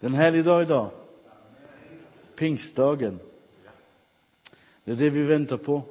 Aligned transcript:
Den 0.00 0.14
härlig 0.14 0.44
dag 0.44 0.62
idag. 0.62 0.90
Pingstdagen. 2.34 3.18
Det 4.84 4.92
är 4.92 4.96
det 4.96 5.10
vi 5.10 5.22
väntar 5.22 5.56
på. 5.56 5.82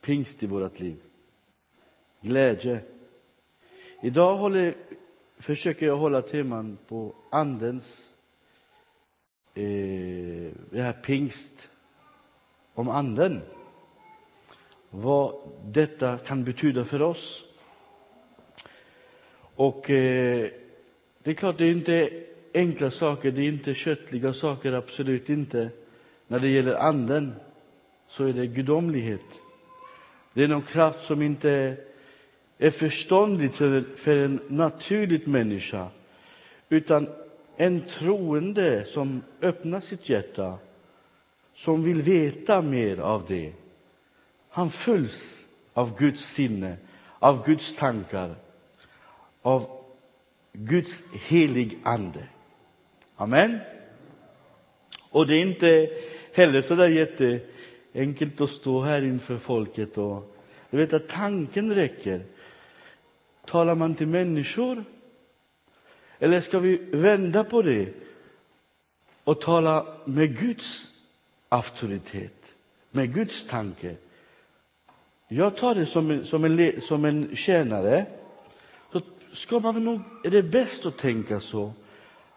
Pingst 0.00 0.42
i 0.42 0.46
vårt 0.46 0.80
liv. 0.80 0.96
Glädje. 2.20 2.80
Idag 4.02 4.36
håller, 4.36 4.76
försöker 5.38 5.86
jag 5.86 5.96
hålla 5.96 6.22
teman 6.22 6.78
på 6.88 7.14
Andens, 7.30 8.10
eh, 9.54 10.52
det 10.70 10.82
här 10.82 10.92
pingst, 10.92 11.70
om 12.74 12.88
Anden. 12.88 13.40
Vad 14.90 15.34
detta 15.64 16.18
kan 16.18 16.44
betyda 16.44 16.84
för 16.84 17.02
oss. 17.02 17.44
Och 19.54 19.90
eh, 19.90 20.50
det 21.18 21.30
är 21.30 21.34
klart, 21.34 21.58
det 21.58 21.66
är 21.66 21.72
inte 21.72 22.24
enkla 22.54 22.90
saker, 22.90 23.30
det 23.30 23.40
är 23.42 23.48
inte 23.48 23.74
köttliga 23.74 24.32
saker, 24.32 24.72
absolut 24.72 25.28
inte. 25.28 25.70
När 26.26 26.38
det 26.38 26.48
gäller 26.48 26.74
Anden 26.74 27.34
så 28.08 28.24
är 28.24 28.32
det 28.32 28.46
gudomlighet. 28.46 29.40
Det 30.32 30.44
är 30.44 30.48
någon 30.48 30.62
kraft 30.62 31.04
som 31.04 31.22
inte 31.22 31.76
är 32.58 32.70
förståndlig 32.70 33.54
för, 33.54 33.84
för 33.96 34.16
en 34.16 34.40
naturlig 34.48 35.28
människa, 35.28 35.88
utan 36.68 37.08
en 37.56 37.80
troende 37.80 38.84
som 38.84 39.22
öppnar 39.42 39.80
sitt 39.80 40.08
hjärta, 40.08 40.58
som 41.54 41.84
vill 41.84 42.02
veta 42.02 42.62
mer 42.62 42.98
av 42.98 43.24
det. 43.28 43.52
Han 44.48 44.70
fylls 44.70 45.46
av 45.72 45.98
Guds 45.98 46.24
sinne, 46.24 46.76
av 47.18 47.46
Guds 47.46 47.76
tankar, 47.76 48.34
av 49.42 49.84
Guds 50.52 51.02
helig 51.12 51.78
ande. 51.82 52.28
Amen. 53.16 53.58
Och 55.10 55.26
det 55.26 55.36
är 55.36 55.42
inte 55.42 55.90
heller 56.34 56.62
så 56.62 56.74
där 56.74 56.88
jätteenkelt 56.88 58.40
att 58.40 58.50
stå 58.50 58.80
här 58.80 59.02
inför 59.02 59.38
folket 59.38 59.98
och 59.98 60.36
du 60.70 60.76
vet 60.76 60.92
att 60.92 61.08
tanken 61.08 61.74
räcker. 61.74 62.22
Talar 63.46 63.74
man 63.74 63.94
till 63.94 64.06
människor? 64.06 64.84
Eller 66.18 66.40
ska 66.40 66.58
vi 66.58 66.76
vända 66.76 67.44
på 67.44 67.62
det 67.62 67.88
och 69.24 69.40
tala 69.40 69.86
med 70.04 70.38
Guds 70.38 70.88
auktoritet, 71.48 72.54
med 72.90 73.14
Guds 73.14 73.46
tanke? 73.46 73.96
Jag 75.28 75.56
tar 75.56 75.74
det 75.74 75.86
som 75.86 76.10
en, 76.10 76.26
som 76.26 76.44
en, 76.44 76.80
som 76.80 77.04
en 77.04 77.36
tjänare. 77.36 78.06
Så 78.92 79.00
ska 79.32 79.58
man 79.60 79.84
nog, 79.84 80.00
är 80.24 80.30
det 80.30 80.42
bäst 80.42 80.86
att 80.86 80.98
tänka 80.98 81.40
så 81.40 81.72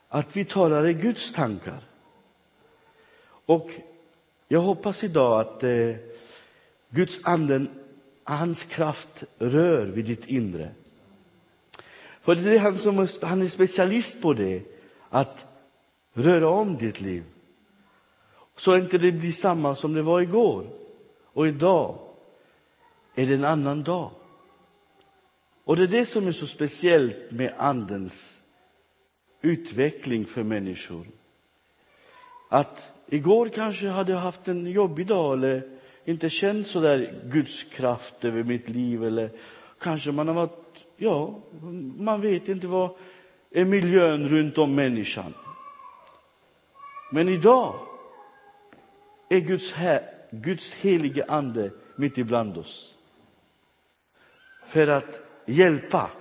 att 0.10 0.38
vi 0.38 0.46
talar 0.46 0.88
i 0.88 0.94
Guds 0.94 1.34
tankar. 1.34 1.84
Och 3.46 3.72
jag 4.48 4.62
hoppas 4.62 5.04
idag 5.04 5.42
att 5.42 5.64
eh, 5.64 5.96
Guds 6.90 7.20
anden, 7.24 7.70
hans 8.24 8.64
kraft 8.64 9.24
rör 9.38 9.86
vid 9.86 10.06
ditt 10.06 10.26
inre. 10.26 10.72
För 12.22 12.36
det 12.36 12.56
är 12.56 12.60
han 12.60 12.78
som 12.78 13.08
han 13.22 13.42
är 13.42 13.48
specialist 13.48 14.22
på 14.22 14.34
det, 14.34 14.62
att 15.10 15.46
röra 16.14 16.50
om 16.50 16.78
ditt 16.78 17.02
liv. 17.02 17.24
Så 18.56 18.78
inte 18.78 18.98
det 18.98 19.12
blir 19.12 19.32
samma 19.32 19.76
som 19.76 19.94
det 19.94 20.02
var 20.02 20.22
igår. 20.22 20.68
Och 21.24 21.48
idag 21.48 22.00
är 23.16 23.28
det 23.28 23.34
en 23.34 23.46
annan 23.46 23.84
dag. 23.84 24.12
Och 25.64 25.76
det 25.76 25.84
är 25.84 25.88
det 25.88 26.06
som 26.06 26.28
är 26.28 26.32
så 26.32 26.48
speciellt 26.48 27.32
med 27.32 27.54
Andens 27.58 28.37
utveckling 29.42 30.26
för 30.26 30.44
människor. 30.44 31.06
Att 32.50 32.92
igår 33.08 33.50
kanske 33.50 33.88
hade 33.88 34.12
jag 34.12 34.20
haft 34.20 34.48
en 34.48 34.66
jobbig 34.66 35.08
dag 35.08 35.34
eller 35.34 35.78
inte 36.06 36.30
känt 36.30 36.68
så 36.68 36.80
där 36.80 37.22
Guds 37.24 37.64
kraft 37.64 38.26
över 38.26 38.44
mitt 38.44 38.70
liv 38.70 39.04
eller 39.04 39.30
kanske 39.80 40.12
man 40.12 40.28
har 40.28 40.36
varit, 40.36 40.86
ja, 40.98 41.40
man 41.98 42.22
vet 42.22 42.50
inte 42.50 42.68
vad 42.68 42.90
är 43.52 43.66
miljön 43.66 44.30
runt 44.30 44.58
om 44.58 44.76
människan. 44.76 45.34
Men 47.12 47.30
idag 47.30 47.76
är 49.30 49.40
Guds, 49.40 49.72
här, 49.72 50.04
Guds 50.32 50.74
helige 50.74 51.26
ande 51.28 51.72
mitt 51.96 52.18
ibland 52.18 52.58
oss. 52.58 52.96
För 54.68 54.88
att 54.88 55.22
hjälpa 55.46 56.12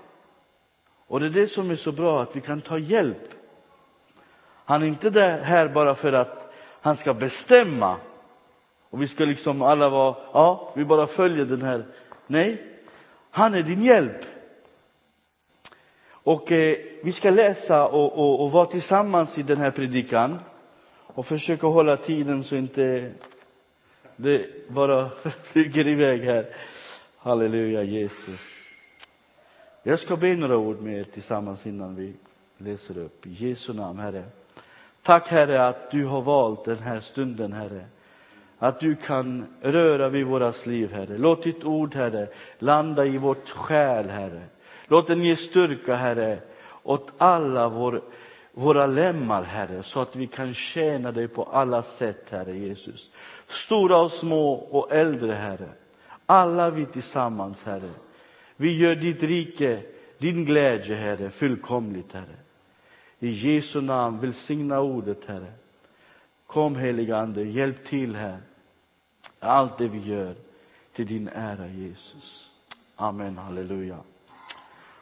och 1.07 1.21
det 1.21 1.27
är 1.27 1.31
det 1.31 1.49
som 1.49 1.71
är 1.71 1.77
så 1.77 1.93
bra, 1.93 2.23
att 2.23 2.37
vi 2.37 2.41
kan 2.41 2.61
ta 2.61 2.79
hjälp. 2.79 3.35
Han 4.65 4.83
är 4.83 4.87
inte 4.87 5.11
där 5.11 5.41
här 5.41 5.69
bara 5.69 5.95
för 5.95 6.13
att 6.13 6.53
han 6.81 6.97
ska 6.97 7.15
bestämma. 7.15 7.97
Och 8.91 9.03
vi 9.03 9.09
ska 9.09 9.25
liksom 9.25 9.63
alla 9.63 9.89
vara, 9.89 10.17
ja, 10.33 10.73
vi 10.77 10.85
bara 10.85 11.07
följer 11.07 11.45
den 11.45 11.63
här. 11.63 11.87
Nej, 12.27 12.63
han 13.31 13.55
är 13.55 13.63
din 13.63 13.83
hjälp. 13.83 14.25
Och 16.09 16.53
eh, 16.53 16.77
vi 17.03 17.13
ska 17.13 17.31
läsa 17.31 17.87
och, 17.87 18.19
och, 18.19 18.45
och 18.45 18.53
vara 18.53 18.67
tillsammans 18.67 19.39
i 19.39 19.43
den 19.43 19.59
här 19.59 19.71
predikan 19.71 20.39
och 21.07 21.27
försöka 21.27 21.67
hålla 21.67 21.97
tiden 21.97 22.45
så 22.45 22.57
inte 22.57 23.13
det 24.17 24.69
bara 24.69 25.11
flyger 25.43 25.87
iväg 25.87 26.25
här. 26.25 26.47
Halleluja, 27.17 27.83
Jesus. 27.83 28.66
Jag 29.89 29.99
ska 29.99 30.17
be 30.17 30.37
några 30.37 30.57
ord 30.57 30.81
med 30.81 30.99
er 30.99 31.05
tillsammans 31.05 31.67
innan 31.67 31.95
vi 31.95 32.15
läser 32.59 32.99
upp. 32.99 33.27
I 33.27 33.31
Jesu 33.31 33.73
namn, 33.73 33.99
Herre. 33.99 34.25
Tack, 35.03 35.29
Herre, 35.29 35.67
att 35.67 35.91
du 35.91 36.05
har 36.05 36.23
valt 36.23 36.65
den 36.65 36.79
här 36.79 37.01
stunden, 37.01 37.53
Herre. 37.53 37.85
Att 38.59 38.81
du 38.81 38.97
kan 38.97 39.47
röra 39.61 40.09
vid 40.09 40.27
våra 40.27 40.53
liv, 40.67 40.93
Herre. 40.93 41.19
Låt 41.19 41.43
ditt 41.43 41.65
ord, 41.65 41.95
Herre, 41.95 42.29
landa 42.59 43.07
i 43.07 43.19
vårt 43.19 43.49
själ, 43.49 44.09
Herre. 44.09 44.43
Låt 44.87 45.07
den 45.07 45.23
ge 45.23 45.37
styrka, 45.37 45.95
Herre, 45.95 46.39
åt 46.83 47.13
alla 47.19 47.69
vår, 47.69 48.03
våra 48.53 48.87
lemmar, 48.87 49.43
Herre, 49.43 49.83
så 49.83 50.01
att 50.01 50.17
vi 50.17 50.27
kan 50.27 50.55
tjäna 50.55 51.13
dig 51.13 51.29
på 51.29 51.43
alla 51.45 51.83
sätt, 51.83 52.27
Herre 52.31 52.57
Jesus. 52.57 53.11
Stora 53.47 53.99
och 53.99 54.13
små 54.13 54.53
och 54.53 54.93
äldre, 54.93 55.33
Herre. 55.33 55.69
Alla 56.27 56.71
vi 56.71 56.87
tillsammans, 56.87 57.65
Herre. 57.65 57.91
Vi 58.57 58.77
gör 58.77 58.95
ditt 58.95 59.23
rike, 59.23 59.83
din 60.19 60.45
glädje, 60.45 60.97
Herre, 60.97 61.31
fullkomligt, 61.31 62.13
Herre. 62.13 62.37
I 63.19 63.29
Jesu 63.29 63.81
namn, 63.81 64.21
välsigna 64.21 64.81
ordet, 64.81 65.25
Herre. 65.25 65.53
Kom, 66.47 66.77
heliga 66.77 67.17
Ande, 67.17 67.43
hjälp 67.43 67.85
till 67.85 68.17
här. 68.17 68.39
Allt 69.41 69.79
det 69.79 69.89
vi 69.89 69.99
gör 69.99 70.35
till 70.93 71.07
din 71.07 71.29
ära, 71.29 71.69
Jesus. 71.69 72.51
Amen, 72.97 73.39
halleluja. 73.39 73.99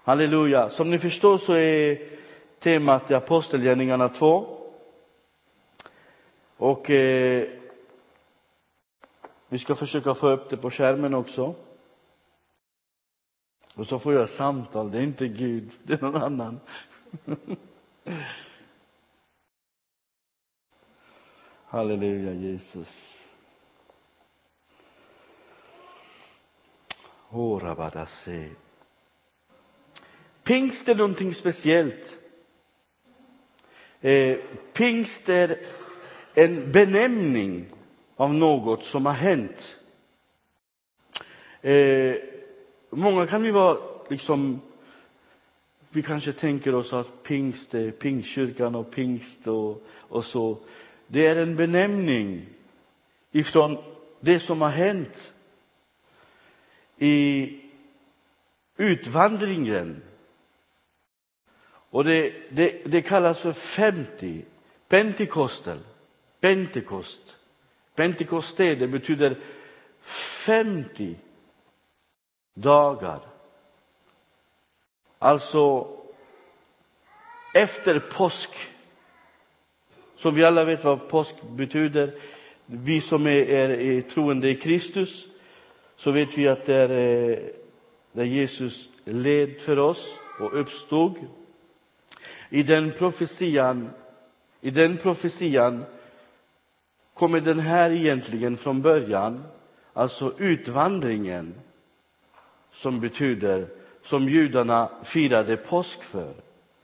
Halleluja. 0.05 0.71
Som 0.71 0.91
ni 0.91 0.99
förstår 0.99 1.39
så 1.39 1.53
är 1.53 1.99
temat 2.59 3.11
i 3.11 3.15
Apostelgärningarna 3.15 4.09
2. 4.09 4.59
Och 6.57 6.91
eh, 6.91 7.49
vi 9.49 9.59
ska 9.59 9.75
försöka 9.75 10.15
få 10.15 10.29
upp 10.29 10.51
det 10.51 10.57
på 10.57 10.71
skärmen 10.71 11.15
också. 11.15 11.55
Och 13.75 13.87
så 13.87 13.99
får 13.99 14.15
jag 14.15 14.29
samtal, 14.29 14.91
det 14.91 14.99
är 14.99 15.03
inte 15.03 15.29
Gud, 15.29 15.73
det 15.83 15.93
är 15.93 16.01
någon 16.01 16.23
annan. 16.23 16.61
Halleluja, 21.65 22.33
Jesus. 22.33 23.21
Horabadase. 27.29 28.51
Pingst 30.43 30.89
är 30.89 30.95
någonting 30.95 31.35
speciellt. 31.35 32.19
Eh, 34.01 34.39
pingst 34.73 35.29
är 35.29 35.61
en 36.35 36.73
benämning 36.73 37.67
av 38.17 38.35
något 38.35 38.85
som 38.85 39.07
har 39.07 39.13
hänt. 39.13 39.79
Eh, 41.63 42.34
Många 42.97 43.27
kan 43.27 43.43
vi 43.43 43.51
vara 43.51 43.79
liksom 44.09 44.61
vi 45.91 46.03
kanske 46.03 46.33
tänker 46.33 46.75
oss 46.75 46.93
att 46.93 47.23
pingst 47.23 47.75
är 47.75 47.91
pingstkyrkan 47.91 48.75
och 48.75 48.91
pingst 48.91 49.47
och, 49.47 49.83
och 49.99 50.25
så. 50.25 50.59
Det 51.07 51.27
är 51.27 51.37
en 51.37 51.57
benämning 51.57 52.47
ifrån 53.33 53.79
det 54.21 54.41
som 54.41 54.61
har 54.61 54.69
hänt 54.69 55.33
i 56.99 57.49
utvandringen. 58.77 60.03
Och 61.67 62.05
det, 62.05 62.33
det, 62.51 62.83
det 62.85 63.03
kallas 63.03 63.41
för 63.41 63.53
50, 63.53 64.45
Pentekostel, 64.89 65.79
Pentekost. 66.41 67.37
Pentekoste, 67.95 68.75
det 68.75 68.89
betyder 68.89 69.37
50 70.03 71.17
dagar. 72.55 73.21
Alltså 75.19 75.89
efter 77.55 77.99
påsk, 77.99 78.51
Som 80.17 80.35
vi 80.35 80.45
alla 80.45 80.65
vet 80.65 80.85
vad 80.85 81.09
påsk 81.09 81.35
betyder. 81.43 82.15
Vi 82.67 83.01
som 83.01 83.27
är, 83.27 83.31
är, 83.31 83.71
är 83.71 84.01
troende 84.01 84.49
i 84.49 84.55
Kristus, 84.55 85.27
så 85.97 86.11
vet 86.11 86.39
vi 86.39 86.49
att 86.49 86.67
det 86.67 86.75
är 86.75 86.91
eh, 86.91 87.39
när 88.13 88.25
där 88.25 88.25
Jesus 88.25 88.89
led 89.05 89.61
för 89.61 89.79
oss 89.79 90.15
och 90.41 90.61
uppstod. 90.61 91.15
I 92.51 92.63
den 92.63 92.93
profetian, 92.93 93.91
i 94.61 94.71
den 94.71 94.97
profetian 94.97 95.85
kommer 97.15 97.41
den 97.41 97.59
här 97.59 97.91
egentligen 97.91 98.57
från 98.57 98.83
början, 98.83 99.45
alltså 99.93 100.35
utvandringen, 100.39 101.55
som 102.75 103.01
betyder, 103.01 103.67
som 104.03 104.29
judarna 104.29 104.91
firade 105.05 105.57
påsk 105.57 106.03
för. 106.03 106.33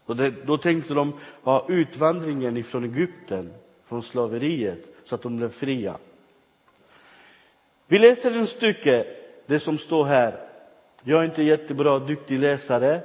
Och 0.04 0.16
det, 0.16 0.30
då 0.46 0.58
tänkte 0.58 0.94
de 0.94 1.12
ha 1.42 1.66
utvandringen 1.68 2.56
ifrån 2.56 2.84
Egypten, 2.84 3.52
från 3.86 4.02
slaveriet, 4.02 4.86
så 5.04 5.14
att 5.14 5.22
de 5.22 5.36
blev 5.36 5.48
fria. 5.48 5.96
Vi 7.86 7.98
läser 7.98 8.38
en 8.38 8.46
stycke, 8.46 9.06
det 9.46 9.58
som 9.58 9.78
står 9.78 10.04
här. 10.04 10.34
Jag 11.04 11.20
är 11.20 11.24
inte 11.24 11.42
jättebra, 11.42 11.98
duktig 11.98 12.38
läsare. 12.38 13.00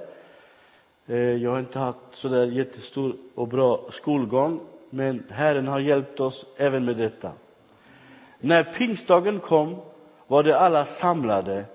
Eh, 1.07 1.17
jag 1.17 1.51
har 1.51 1.59
inte 1.59 1.79
haft 1.79 1.97
så 2.11 2.27
där 2.27 2.45
jättestor 2.45 3.15
och 3.35 3.47
bra 3.47 3.89
skolgång, 3.91 4.59
men 4.89 5.23
Herren 5.29 5.67
har 5.67 5.79
hjälpt 5.79 6.19
oss 6.19 6.45
även 6.57 6.85
med 6.85 6.97
detta. 6.97 7.31
När 8.39 8.63
pingstdagen 8.63 9.39
kom 9.39 9.81
var 10.27 10.43
de 10.43 10.53
alla 10.53 10.85
samlade, 10.85 11.65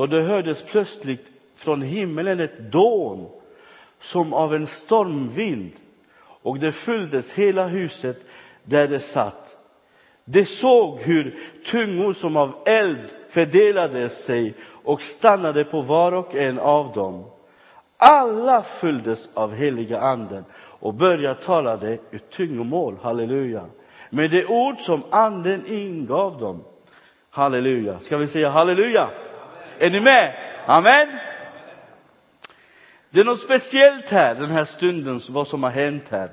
då 0.00 0.16
det 0.16 0.22
hördes 0.22 0.62
plötsligt 0.62 1.26
från 1.56 1.82
himmelen 1.82 2.40
ett 2.40 2.72
dån 2.72 3.28
som 3.98 4.32
av 4.34 4.54
en 4.54 4.66
stormvind 4.66 5.72
och 6.42 6.58
det 6.58 6.72
fylldes 6.72 7.32
hela 7.32 7.66
huset 7.66 8.16
där 8.64 8.88
de 8.88 9.00
satt. 9.00 9.56
De 10.24 10.44
såg 10.44 10.98
hur 11.00 11.38
tungor 11.66 12.12
som 12.12 12.36
av 12.36 12.54
eld 12.66 13.14
fördelade 13.28 14.08
sig 14.08 14.54
och 14.84 15.02
stannade 15.02 15.64
på 15.64 15.80
var 15.80 16.12
och 16.12 16.34
en 16.34 16.58
av 16.58 16.92
dem. 16.92 17.24
Alla 17.96 18.62
fylldes 18.62 19.28
av 19.34 19.54
heliga 19.54 20.00
anden 20.00 20.44
och 20.54 20.94
började 20.94 21.42
tala 21.42 21.76
det 21.76 21.98
i 22.10 22.18
tungomål, 22.18 22.96
halleluja, 23.02 23.64
med 24.10 24.30
de 24.30 24.46
ord 24.46 24.78
som 24.78 25.02
anden 25.10 25.66
ingav 25.66 26.38
dem. 26.38 26.64
Halleluja. 27.30 27.98
Ska 27.98 28.16
vi 28.16 28.26
säga 28.26 28.50
halleluja? 28.50 29.08
Är 29.80 29.90
ni 29.90 30.00
med? 30.00 30.34
Amen. 30.66 31.08
Det 33.10 33.20
är 33.20 33.24
något 33.24 33.40
speciellt 33.40 34.10
här, 34.10 34.34
den 34.34 34.50
här 34.50 34.64
stunden, 34.64 35.20
vad 35.28 35.48
som 35.48 35.62
har 35.62 35.70
hänt 35.70 36.08
här. 36.08 36.28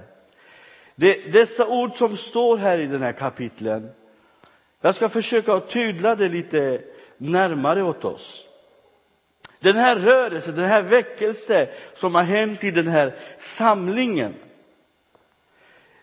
Det, 0.95 1.31
dessa 1.31 1.67
ord 1.67 1.95
som 1.95 2.17
står 2.17 2.57
här 2.57 2.79
i 2.79 2.85
den 2.85 3.01
här 3.01 3.11
kapitlen, 3.11 3.89
jag 4.81 4.95
ska 4.95 5.09
försöka 5.09 5.59
tydla 5.59 6.15
det 6.15 6.29
lite 6.29 6.81
närmare 7.17 7.83
åt 7.83 8.05
oss. 8.05 8.43
Den 9.59 9.75
här 9.75 9.95
rörelsen, 9.95 10.55
den 10.55 10.69
här 10.69 10.81
väckelse 10.81 11.69
som 11.95 12.15
har 12.15 12.23
hänt 12.23 12.63
i 12.63 12.71
den 12.71 12.87
här 12.87 13.15
samlingen. 13.39 14.35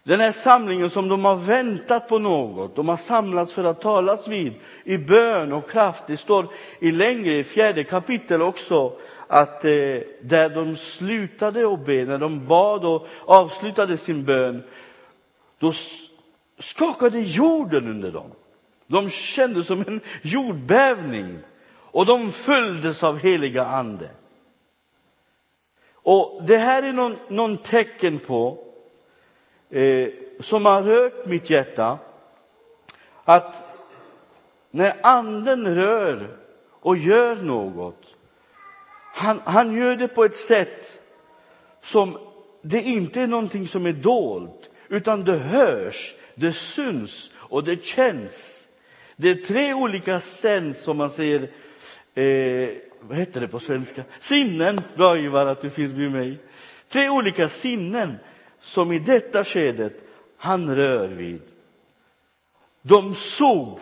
Den 0.06 0.20
här 0.20 0.32
samlingen 0.32 0.90
som 0.90 1.08
de 1.08 1.24
har 1.24 1.36
väntat 1.36 2.08
på 2.08 2.18
något, 2.18 2.76
de 2.76 2.88
har 2.88 2.96
samlats 2.96 3.52
för 3.52 3.64
att 3.64 3.80
talas 3.80 4.28
vid 4.28 4.52
i 4.84 4.98
bön 4.98 5.52
och 5.52 5.70
kraft. 5.70 6.04
Det 6.06 6.16
står 6.16 6.48
i 6.78 6.90
längre, 6.90 7.34
i 7.34 7.44
fjärde 7.44 7.84
kapitel 7.84 8.42
också, 8.42 8.92
att 9.26 9.64
eh, 9.64 9.70
där 10.20 10.48
de 10.54 10.76
slutade 10.76 11.72
att 11.72 11.86
be, 11.86 12.04
när 12.04 12.18
de 12.18 12.46
bad 12.46 12.84
och 12.84 13.06
avslutade 13.24 13.96
sin 13.96 14.24
bön, 14.24 14.62
då 15.58 15.72
skakade 16.58 17.20
jorden 17.20 17.88
under 17.88 18.12
dem. 18.12 18.30
De 18.86 19.10
kände 19.10 19.64
som 19.64 19.80
en 19.86 20.00
jordbävning 20.22 21.38
och 21.70 22.06
de 22.06 22.32
följdes 22.32 23.04
av 23.04 23.18
heliga 23.18 23.64
ande. 23.64 24.08
Och 25.92 26.42
det 26.46 26.56
här 26.56 26.82
är 26.82 26.92
någon, 26.92 27.16
någon 27.28 27.56
tecken 27.56 28.18
på, 28.18 28.63
eh, 29.74 30.08
som 30.40 30.66
har 30.66 30.82
rört 30.82 31.26
mitt 31.26 31.50
hjärta, 31.50 31.98
att 33.24 33.64
när 34.70 35.06
anden 35.06 35.74
rör 35.74 36.36
och 36.70 36.96
gör 36.96 37.36
något, 37.36 38.14
han, 39.14 39.40
han 39.44 39.72
gör 39.72 39.96
det 39.96 40.08
på 40.08 40.24
ett 40.24 40.36
sätt 40.36 41.02
som 41.82 42.18
det 42.62 42.82
inte 42.82 43.20
är 43.20 43.26
någonting 43.26 43.68
som 43.68 43.86
är 43.86 43.92
dolt, 43.92 44.70
utan 44.88 45.24
det 45.24 45.38
hörs, 45.38 46.14
det 46.34 46.52
syns 46.52 47.30
och 47.36 47.64
det 47.64 47.84
känns. 47.84 48.66
Det 49.16 49.30
är 49.30 49.34
tre 49.34 49.74
olika 49.74 50.20
sens, 50.20 50.82
som 50.82 50.96
man 50.96 51.10
säger 51.10 51.50
eh, 52.14 52.68
vad 53.00 53.18
heter 53.18 53.40
det 53.40 53.48
på 53.48 53.60
svenska? 53.60 54.02
Sinnen, 54.20 54.80
bra 54.96 55.18
Ivar 55.18 55.46
att 55.46 55.60
du 55.60 55.70
finns 55.70 55.92
med 55.92 56.12
mig. 56.12 56.38
Tre 56.88 57.08
olika 57.08 57.48
sinnen 57.48 58.18
som 58.64 58.92
i 58.92 58.98
detta 58.98 59.44
skedet 59.44 59.92
han 60.36 60.76
rör 60.76 61.08
vid. 61.08 61.42
De 62.82 63.14
såg, 63.14 63.80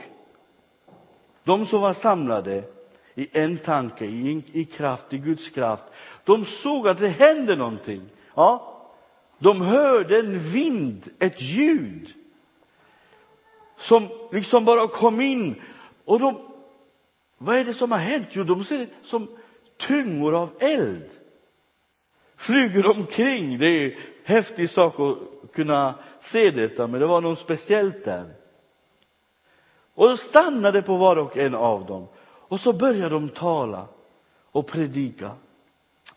de 1.44 1.66
som 1.66 1.80
var 1.80 1.92
samlade 1.92 2.64
i 3.14 3.28
en 3.32 3.58
tanke, 3.58 4.04
i, 4.04 4.42
i 4.52 4.64
kraft, 4.64 5.12
i 5.12 5.18
Guds 5.18 5.50
kraft. 5.50 5.84
De 6.24 6.44
såg 6.44 6.88
att 6.88 6.98
det 6.98 7.08
hände 7.08 7.56
någonting. 7.56 8.02
Ja, 8.34 8.82
de 9.38 9.60
hörde 9.60 10.18
en 10.18 10.38
vind, 10.38 11.08
ett 11.18 11.42
ljud 11.42 12.14
som 13.76 14.08
liksom 14.32 14.64
bara 14.64 14.88
kom 14.88 15.20
in. 15.20 15.62
Och 16.04 16.20
de 16.20 16.52
vad 17.38 17.56
är 17.56 17.64
det 17.64 17.74
som 17.74 17.92
har 17.92 17.98
hänt? 17.98 18.28
Jo, 18.30 18.44
de 18.44 18.64
ser 18.64 18.88
som 19.02 19.28
tungor 19.76 20.34
av 20.34 20.50
eld. 20.60 21.10
Flyger 22.36 22.90
omkring. 22.90 23.58
Det 23.58 23.66
är 23.66 23.98
häftig 24.24 24.70
sak 24.70 25.00
att 25.00 25.52
kunna 25.52 25.94
se 26.20 26.50
detta, 26.50 26.86
men 26.86 27.00
det 27.00 27.06
var 27.06 27.20
något 27.20 27.38
speciellt 27.38 28.04
där. 28.04 28.24
Och 29.94 30.08
de 30.08 30.16
stannade 30.16 30.82
på 30.82 30.96
var 30.96 31.16
och 31.16 31.36
en 31.36 31.54
av 31.54 31.86
dem. 31.86 32.06
Och 32.24 32.60
så 32.60 32.72
började 32.72 33.14
de 33.14 33.28
tala 33.28 33.86
och 34.52 34.66
predika. 34.66 35.30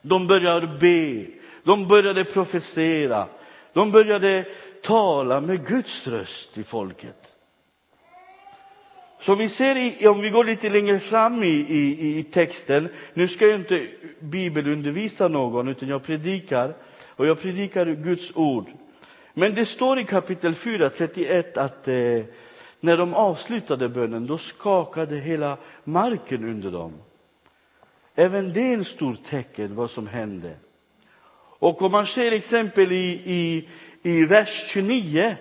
De 0.01 0.27
började 0.27 0.67
be, 0.67 1.25
de 1.63 1.87
började 1.87 2.23
profetera, 2.25 3.27
de 3.73 3.91
började 3.91 4.45
tala 4.81 5.41
med 5.41 5.67
Guds 5.67 6.07
röst 6.07 6.57
i 6.57 6.63
folket. 6.63 7.35
Så 9.19 9.35
vi 9.35 9.49
ser, 9.49 9.77
i, 9.77 10.07
om 10.07 10.21
vi 10.21 10.29
går 10.29 10.43
lite 10.43 10.69
längre 10.69 10.99
fram 10.99 11.43
i, 11.43 11.47
i, 11.47 12.17
i 12.19 12.23
texten, 12.23 12.89
nu 13.13 13.27
ska 13.27 13.47
jag 13.47 13.59
inte 13.59 13.87
bibelundervisa 14.19 15.27
någon, 15.27 15.67
utan 15.67 15.89
jag 15.89 16.03
predikar, 16.03 16.73
och 17.15 17.25
jag 17.25 17.41
predikar 17.41 17.85
Guds 17.85 18.35
ord. 18.35 18.67
Men 19.33 19.55
det 19.55 19.65
står 19.65 19.99
i 19.99 20.03
kapitel 20.03 20.53
4, 20.53 20.89
31 20.89 21.57
att 21.57 21.87
eh, 21.87 22.23
när 22.79 22.97
de 22.97 23.13
avslutade 23.13 23.89
bönen, 23.89 24.27
då 24.27 24.37
skakade 24.37 25.15
hela 25.15 25.57
marken 25.83 26.43
under 26.43 26.71
dem. 26.71 26.93
Även 28.15 28.53
det 28.53 28.61
är 28.61 28.73
en 28.73 28.85
stor 28.85 29.15
tecken 29.15 29.75
vad 29.75 29.91
som 29.91 30.07
hände. 30.07 30.55
Och 31.59 31.81
om 31.81 31.91
man 31.91 32.05
ser 32.05 32.31
exempel 32.31 32.91
i, 32.91 33.21
i, 33.25 33.69
i 34.03 34.25
vers 34.25 34.67
29, 34.69 35.35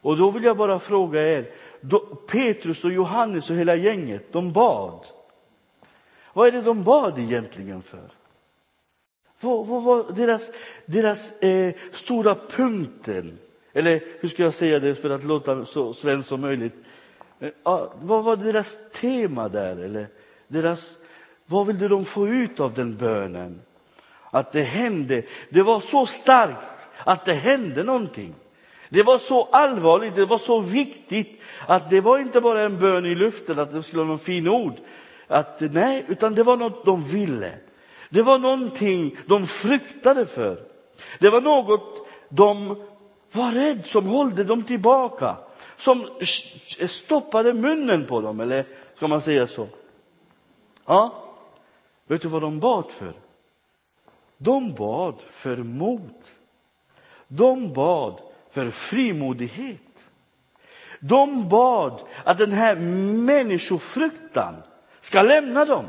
och 0.00 0.16
då 0.16 0.30
vill 0.30 0.44
jag 0.44 0.56
bara 0.56 0.80
fråga 0.80 1.22
er, 1.22 1.50
då 1.80 1.98
Petrus 2.28 2.84
och 2.84 2.92
Johannes 2.92 3.50
och 3.50 3.56
hela 3.56 3.74
gänget, 3.74 4.32
de 4.32 4.52
bad. 4.52 5.06
Vad 6.32 6.48
är 6.48 6.52
det 6.52 6.62
de 6.62 6.84
bad 6.84 7.18
egentligen 7.18 7.82
för? 7.82 8.10
Vad, 9.40 9.66
vad 9.66 9.82
var 9.82 10.12
deras, 10.12 10.50
deras 10.86 11.42
eh, 11.42 11.74
stora 11.92 12.34
punkten? 12.34 13.38
Eller 13.72 14.02
hur 14.20 14.28
ska 14.28 14.42
jag 14.42 14.54
säga 14.54 14.78
det 14.78 14.94
för 14.94 15.10
att 15.10 15.24
låta 15.24 15.64
så 15.64 15.94
svensk 15.94 16.28
som 16.28 16.40
möjligt? 16.40 16.74
Eh, 17.40 17.50
vad 18.02 18.24
var 18.24 18.36
deras 18.36 18.78
tema 18.92 19.48
där? 19.48 19.76
Eller 19.76 20.06
deras, 20.48 20.98
vad 21.46 21.66
ville 21.66 21.88
de 21.88 22.04
få 22.04 22.28
ut 22.28 22.60
av 22.60 22.74
den 22.74 22.96
bönen? 22.96 23.60
Att 24.30 24.52
det 24.52 24.62
hände, 24.62 25.22
det 25.50 25.62
var 25.62 25.80
så 25.80 26.06
starkt 26.06 26.88
att 27.04 27.24
det 27.24 27.34
hände 27.34 27.82
någonting. 27.82 28.34
Det 28.88 29.02
var 29.02 29.18
så 29.18 29.48
allvarligt, 29.52 30.16
det 30.16 30.26
var 30.26 30.38
så 30.38 30.60
viktigt 30.60 31.40
att 31.66 31.90
det 31.90 32.00
var 32.00 32.18
inte 32.18 32.40
bara 32.40 32.62
en 32.62 32.78
bön 32.78 33.06
i 33.06 33.14
luften, 33.14 33.58
att 33.58 33.72
det 33.72 33.82
skulle 33.82 33.98
vara 33.98 34.08
någon 34.08 34.18
fin 34.18 34.48
ord. 34.48 34.74
Att, 35.26 35.60
nej, 35.60 36.04
utan 36.08 36.34
det 36.34 36.42
var 36.42 36.56
något 36.56 36.84
de 36.84 37.04
ville. 37.04 37.50
Det 38.08 38.22
var 38.22 38.38
någonting 38.38 39.16
de 39.26 39.46
fruktade 39.46 40.26
för. 40.26 40.62
Det 41.20 41.30
var 41.30 41.40
något 41.40 42.08
de 42.28 42.82
var 43.32 43.52
rädd 43.52 43.86
som 43.86 44.06
hållde 44.06 44.44
dem 44.44 44.62
tillbaka. 44.62 45.36
Som 45.76 46.08
stoppade 46.88 47.54
munnen 47.54 48.06
på 48.06 48.20
dem, 48.20 48.40
eller 48.40 48.66
ska 48.96 49.08
man 49.08 49.20
säga 49.20 49.46
så? 49.46 49.68
Ja, 50.86 51.24
vet 52.06 52.22
du 52.22 52.28
vad 52.28 52.42
de 52.42 52.60
bad 52.60 52.90
för? 52.90 53.12
De 54.38 54.74
bad 54.74 55.14
för 55.30 55.56
mod. 55.56 56.14
De 57.28 57.72
bad 57.72 58.20
för 58.50 58.70
frimodighet. 58.70 60.04
De 61.00 61.48
bad 61.48 62.02
att 62.24 62.38
den 62.38 62.52
här 62.52 62.76
människofruktan 63.16 64.54
ska 65.00 65.22
lämna 65.22 65.64
dem. 65.64 65.86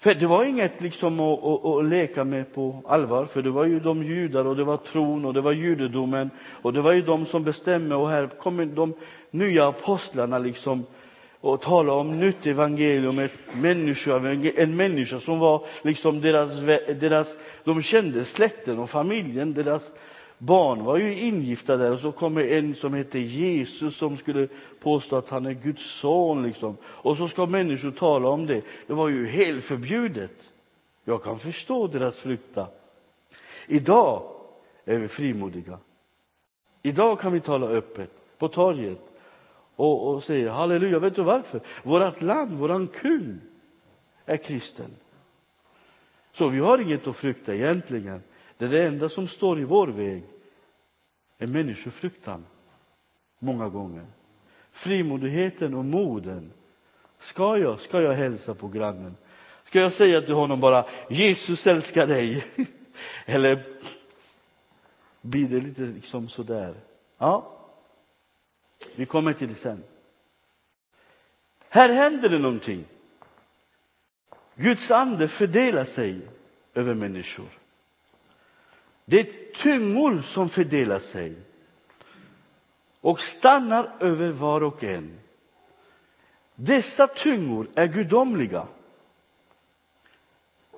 För 0.00 0.14
det 0.14 0.26
var 0.26 0.44
inget 0.44 0.80
liksom 0.80 1.20
att, 1.20 1.44
att, 1.44 1.64
att, 1.64 1.84
leka 1.84 2.24
med 2.24 2.54
på 2.54 2.82
allvar, 2.86 3.26
för 3.26 3.42
det 3.42 3.50
var 3.50 3.64
ju 3.64 3.80
de 3.80 4.02
judar 4.02 4.44
och 4.44 4.56
det 4.56 4.64
var 4.64 4.76
tron 4.76 5.24
och 5.24 5.34
det 5.34 5.40
var 5.40 5.52
judedomen 5.52 6.30
och 6.62 6.72
det 6.72 6.82
var 6.82 6.92
ju 6.92 7.02
de 7.02 7.26
som 7.26 7.44
bestämde 7.44 7.96
och 7.96 8.10
här 8.10 8.26
kommer 8.26 8.66
de 8.66 8.94
nya 9.30 9.68
apostlarna 9.68 10.38
liksom 10.38 10.86
och 11.40 11.60
tala 11.62 11.92
om 11.92 12.20
nytt 12.20 12.46
evangelium, 12.46 13.18
ett 13.18 13.32
människa, 13.52 14.16
en 14.56 14.76
människa 14.76 15.18
som 15.18 15.38
var 15.38 15.66
liksom 15.82 16.20
deras, 16.20 16.56
deras, 17.00 17.36
de 17.64 17.82
kände 17.82 18.24
släkten 18.24 18.78
och 18.78 18.90
familjen, 18.90 19.54
deras 19.54 19.92
barn 20.38 20.84
var 20.84 20.96
ju 20.96 21.18
ingifta 21.18 21.76
där 21.76 21.92
och 21.92 22.00
så 22.00 22.12
kommer 22.12 22.44
en 22.44 22.74
som 22.74 22.94
heter 22.94 23.18
Jesus 23.18 23.96
som 23.96 24.16
skulle 24.16 24.48
påstå 24.80 25.16
att 25.16 25.28
han 25.28 25.46
är 25.46 25.52
Guds 25.52 25.86
son. 25.86 26.42
Liksom. 26.42 26.76
Och 26.84 27.16
så 27.16 27.28
ska 27.28 27.46
människor 27.46 27.90
tala 27.90 28.28
om 28.28 28.46
det. 28.46 28.62
Det 28.86 28.92
var 28.94 29.08
ju 29.08 29.26
helt 29.26 29.64
förbjudet. 29.64 30.52
Jag 31.04 31.22
kan 31.22 31.38
förstå 31.38 31.86
deras 31.86 32.16
frukta. 32.16 32.66
Idag 33.66 34.22
är 34.84 34.98
vi 34.98 35.08
frimodiga. 35.08 35.78
Idag 36.82 37.20
kan 37.20 37.32
vi 37.32 37.40
tala 37.40 37.66
öppet 37.66 38.10
på 38.38 38.48
torget 38.48 39.00
och, 39.76 40.08
och 40.08 40.24
säga 40.24 40.52
halleluja. 40.52 40.98
Vet 40.98 41.14
du 41.14 41.22
varför? 41.22 41.60
Vårt 41.82 42.22
land, 42.22 42.58
våran 42.58 42.86
kung 42.86 43.40
är 44.24 44.36
kristen. 44.36 44.90
Så 46.32 46.48
vi 46.48 46.58
har 46.58 46.78
inget 46.78 47.06
att 47.06 47.16
frukta 47.16 47.54
egentligen. 47.54 48.22
Det 48.58 48.64
är 48.64 48.68
det 48.68 48.86
enda 48.86 49.08
som 49.08 49.28
står 49.28 49.60
i 49.60 49.64
vår 49.64 49.86
väg 49.86 50.22
är 51.38 51.46
människofruktan, 51.46 52.46
många 53.38 53.68
gånger. 53.68 54.06
Frimodigheten 54.70 55.74
och 55.74 55.84
moden. 55.84 56.52
Ska 57.18 57.58
jag, 57.58 57.80
ska 57.80 58.02
jag 58.02 58.12
hälsa 58.12 58.54
på 58.54 58.68
grannen? 58.68 59.16
Ska 59.64 59.80
jag 59.80 59.92
säga 59.92 60.22
till 60.22 60.34
honom 60.34 60.60
bara 60.60 60.86
Jesus 61.10 61.66
älskar 61.66 62.06
dig? 62.06 62.44
Eller 63.26 63.64
blir 65.20 65.48
det 65.48 65.60
lite 65.60 65.82
liksom 65.82 66.28
sådär? 66.28 66.74
Ja, 67.18 67.58
vi 68.94 69.06
kommer 69.06 69.32
till 69.32 69.48
det 69.48 69.54
sen. 69.54 69.82
Här 71.68 71.88
händer 71.88 72.28
det 72.28 72.38
någonting. 72.38 72.84
Guds 74.54 74.90
ande 74.90 75.28
fördelar 75.28 75.84
sig 75.84 76.20
över 76.74 76.94
människor. 76.94 77.57
Det 79.10 79.20
är 79.20 79.52
tyngor 79.54 80.20
som 80.22 80.48
fördelar 80.48 80.98
sig 80.98 81.34
och 83.00 83.20
stannar 83.20 83.96
över 84.00 84.32
var 84.32 84.62
och 84.62 84.84
en. 84.84 85.18
Dessa 86.54 87.06
tyngor 87.06 87.68
är 87.74 87.86
gudomliga. 87.86 88.66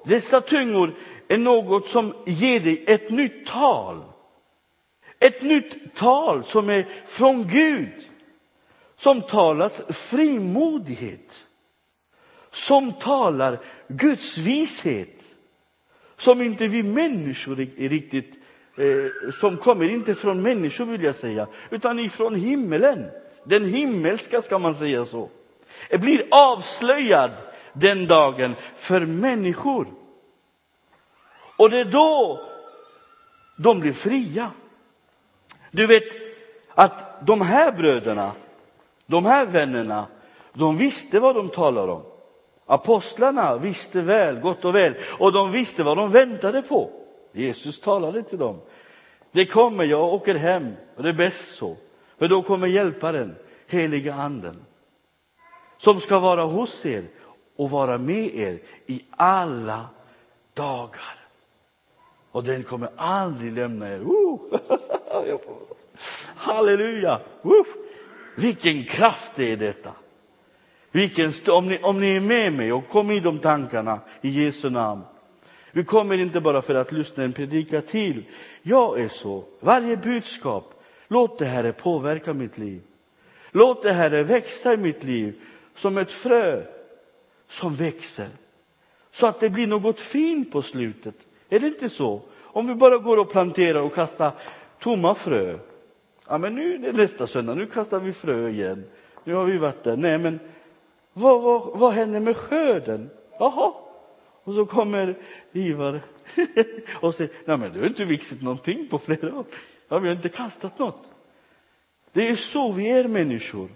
Dessa 0.05 0.41
tyngor 0.41 0.95
är 1.29 1.39
något 1.39 1.89
som 1.89 2.15
ger 2.27 2.61
dig 2.61 2.85
ett 2.87 3.11
nytt 3.11 3.47
tal. 3.47 4.05
Ett 5.19 5.43
nytt 5.43 5.95
tal 5.95 6.45
som 6.45 6.71
är 6.71 6.89
från 7.07 7.49
Gud, 7.49 8.09
som 8.97 9.23
talas 9.23 9.83
frimodighet, 9.89 11.47
som 12.51 12.93
talar 12.93 13.61
Guds 13.89 14.39
vishet 14.39 15.20
som 16.21 16.43
inte 16.43 16.67
vi 16.67 16.83
människor 16.83 17.57
riktigt 17.89 18.39
eh, 18.77 19.33
som 19.33 19.57
kommer 19.57 19.89
inte 19.89 20.15
från 20.15 20.43
människor 20.43 20.85
vill 20.85 21.03
jag 21.03 21.15
säga, 21.15 21.47
utan 21.71 21.99
ifrån 21.99 22.35
himmelen. 22.35 23.11
Den 23.45 23.65
himmelska, 23.65 24.43
ska 24.43 24.59
man 24.59 24.75
säga 24.75 25.05
så. 25.05 25.29
Det 25.91 25.99
blir 25.99 26.27
avslöjad 26.31 27.31
den 27.73 28.07
dagen 28.07 28.55
för 28.77 29.01
människor. 29.01 29.87
Och 31.57 31.71
det 31.71 31.81
är 31.81 31.85
då 31.85 32.47
de 33.57 33.81
blir 33.81 33.93
fria. 33.93 34.51
Du 35.71 35.87
vet 35.87 36.05
att 36.75 37.27
de 37.27 37.41
här 37.41 37.73
bröderna, 37.73 38.33
de 39.07 39.25
här 39.25 39.47
vännerna, 39.47 40.07
de 40.53 40.77
visste 40.77 41.21
vad 41.21 41.35
de 41.35 41.49
talar 41.49 41.89
om. 41.89 42.10
Apostlarna 42.71 43.57
visste 43.57 44.01
väl, 44.01 44.41
gott 44.41 44.65
och 44.65 44.75
väl, 44.75 44.95
och 45.19 45.33
de 45.33 45.53
visste 45.53 45.83
vad 45.83 45.97
de 45.97 46.11
väntade 46.11 46.63
på. 46.63 46.91
Jesus 47.33 47.81
talade 47.81 48.23
till 48.23 48.39
dem. 48.39 48.61
Det 49.33 49.47
kommer, 49.47 49.85
jag 49.85 50.15
åker 50.15 50.35
hem, 50.35 50.73
och 50.97 51.03
det 51.03 51.09
är 51.09 51.13
bäst 51.13 51.55
så. 51.55 51.77
För 52.19 52.29
då 52.29 52.43
kommer 52.43 52.67
hjälparen, 52.67 53.37
heliga 53.67 54.15
anden, 54.15 54.65
som 55.79 56.01
ska 56.01 56.19
vara 56.19 56.43
hos 56.43 56.87
er 56.87 57.05
och 57.57 57.71
vara 57.71 57.99
med 57.99 58.35
er 58.35 58.59
i 58.87 59.05
alla 59.11 59.89
dagar. 60.55 61.15
Och 62.33 62.45
den 62.45 62.63
kommer 62.63 62.91
aldrig 62.97 63.53
lämna 63.53 63.89
er. 63.89 64.01
Halleluja! 66.37 67.21
Vilken 68.37 68.85
kraft 68.85 69.33
det 69.35 69.53
är 69.53 69.57
detta! 69.57 69.93
Vilken, 70.93 71.33
om, 71.49 71.69
ni, 71.69 71.79
om 71.83 72.01
ni 72.01 72.17
är 72.17 72.21
med 72.21 72.53
mig 72.53 72.73
och 72.73 72.89
kom 72.89 73.11
i 73.11 73.21
de 73.21 73.39
tankarna 73.39 74.01
i 74.21 74.29
Jesu 74.29 74.71
namn. 74.71 75.03
Vi 75.73 75.85
kommer 75.85 76.19
inte 76.19 76.41
bara 76.41 76.63
för 76.63 76.75
att 76.75 76.93
lyssna 76.93 77.25
en 77.25 77.33
predika 77.33 77.81
till. 77.81 78.25
Jag 78.63 79.01
är 79.01 79.09
så. 79.09 79.45
Varje 79.61 79.97
budskap, 79.97 80.83
låt 81.09 81.39
det 81.39 81.45
här 81.45 81.73
påverka 81.73 82.35
mitt 82.35 82.59
liv. 82.59 82.81
Låt 83.51 83.83
det 83.83 83.93
här 83.93 84.23
växa 84.23 84.73
i 84.73 84.77
mitt 84.77 85.05
liv 85.05 85.35
som 85.75 85.99
ett 85.99 86.13
frö 86.13 86.63
som 87.49 87.75
växer. 87.75 88.29
Så 89.11 89.27
att 89.27 89.41
det 89.41 89.51
blir 89.51 89.67
något 89.67 90.01
fint 90.01 90.53
på 90.53 90.63
slutet. 90.63 91.15
Är 91.49 91.61
det 91.61 91.67
inte 91.67 91.89
så? 91.89 92.23
Om 92.39 92.67
vi 92.67 92.75
bara 92.75 92.99
går 92.99 93.17
och 93.17 93.31
planterar 93.31 93.83
och 93.83 93.95
kastar 93.95 94.33
tomma 94.79 95.15
frö. 95.15 95.59
Ja, 96.29 96.39
men 96.39 96.55
nu 96.55 96.75
är 96.75 96.79
det 96.79 96.93
nästa 96.93 97.27
söndag, 97.27 97.55
nu 97.55 97.67
kastar 97.67 97.99
vi 97.99 98.13
frö 98.13 98.49
igen. 98.49 98.85
Nu 99.25 99.35
har 99.35 99.45
vi 99.45 99.59
varit 99.59 99.85
där. 99.85 99.97
Nej, 99.97 100.19
men 100.19 100.41
vad, 101.21 101.43
vad, 101.43 101.79
vad 101.79 101.93
händer 101.93 102.21
med 102.21 102.37
skörden? 102.37 103.11
Jaha. 103.39 103.73
Och 104.45 104.55
så 104.55 104.67
kommer 104.67 105.19
Ivar 105.53 106.01
och 107.01 107.15
säger, 107.15 107.33
nej 107.45 107.57
men 107.57 107.73
du 107.73 107.81
har 107.81 107.87
inte 107.87 108.05
vuxit 108.05 108.43
någonting 108.43 108.89
på 108.89 108.99
flera 108.99 109.39
år. 109.39 109.45
Ja, 109.89 109.99
vi 109.99 110.09
har 110.09 110.17
inte 110.17 110.29
kastat 110.29 110.79
något. 110.79 111.13
Det 112.13 112.29
är 112.29 112.35
så 112.35 112.73
vi 112.73 112.91
är 112.91 113.09
människor. 113.09 113.69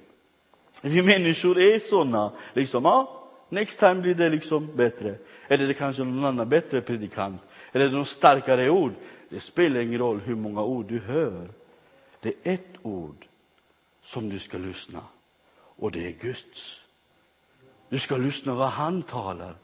Vi 0.82 1.02
människor 1.02 1.58
är 1.58 1.78
såna, 1.78 2.32
liksom, 2.52 2.84
ja, 2.84 3.28
next 3.48 3.78
time 3.78 3.94
blir 3.94 4.14
det 4.14 4.28
liksom 4.28 4.76
bättre. 4.76 5.14
Eller 5.48 5.66
det 5.68 5.74
kanske 5.74 6.02
är 6.02 6.06
någon 6.06 6.24
annan 6.24 6.48
bättre 6.48 6.80
predikant. 6.80 7.40
Eller 7.72 7.90
något 7.90 8.08
starkare 8.08 8.70
ord. 8.70 8.92
Det 9.28 9.40
spelar 9.40 9.80
ingen 9.80 9.98
roll 9.98 10.20
hur 10.20 10.34
många 10.34 10.62
ord 10.62 10.86
du 10.86 10.98
hör. 10.98 11.48
Det 12.20 12.34
är 12.42 12.54
ett 12.54 12.74
ord 12.82 13.26
som 14.02 14.28
du 14.28 14.38
ska 14.38 14.58
lyssna. 14.58 15.00
Och 15.56 15.92
det 15.92 16.06
är 16.06 16.10
Guds. 16.10 16.83
Du 17.88 17.98
ska 17.98 18.16
lyssna 18.16 18.54
vad 18.54 18.68
han 18.68 19.02
talar. 19.02 19.54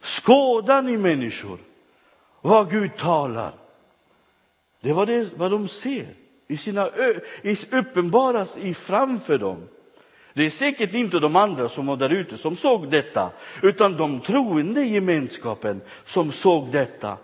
Skåda 0.00 0.80
ni 0.80 0.96
människor 0.96 1.58
vad 2.40 2.70
Gud 2.70 2.96
talar. 2.96 3.52
Det 4.80 4.92
var 4.92 5.06
det 5.06 5.28
vad 5.36 5.50
de 5.50 5.68
ser 5.68 6.06
i 6.48 6.56
sina 6.56 6.88
ö, 6.88 7.20
uppenbaras 7.70 8.58
i 8.58 8.74
framför 8.74 9.38
dem. 9.38 9.68
Det 10.32 10.46
är 10.46 10.50
säkert 10.50 10.94
inte 10.94 11.18
de 11.18 11.36
andra 11.36 11.68
som 11.68 11.86
var 11.86 11.96
där 11.96 12.10
ute 12.10 12.36
som 12.36 12.56
såg 12.56 12.90
detta, 12.90 13.30
utan 13.62 13.96
de 13.96 14.20
troende 14.20 14.82
i 14.82 14.94
gemenskapen 14.94 15.80
som 16.04 16.32
såg 16.32 16.72
detta. 16.72 17.16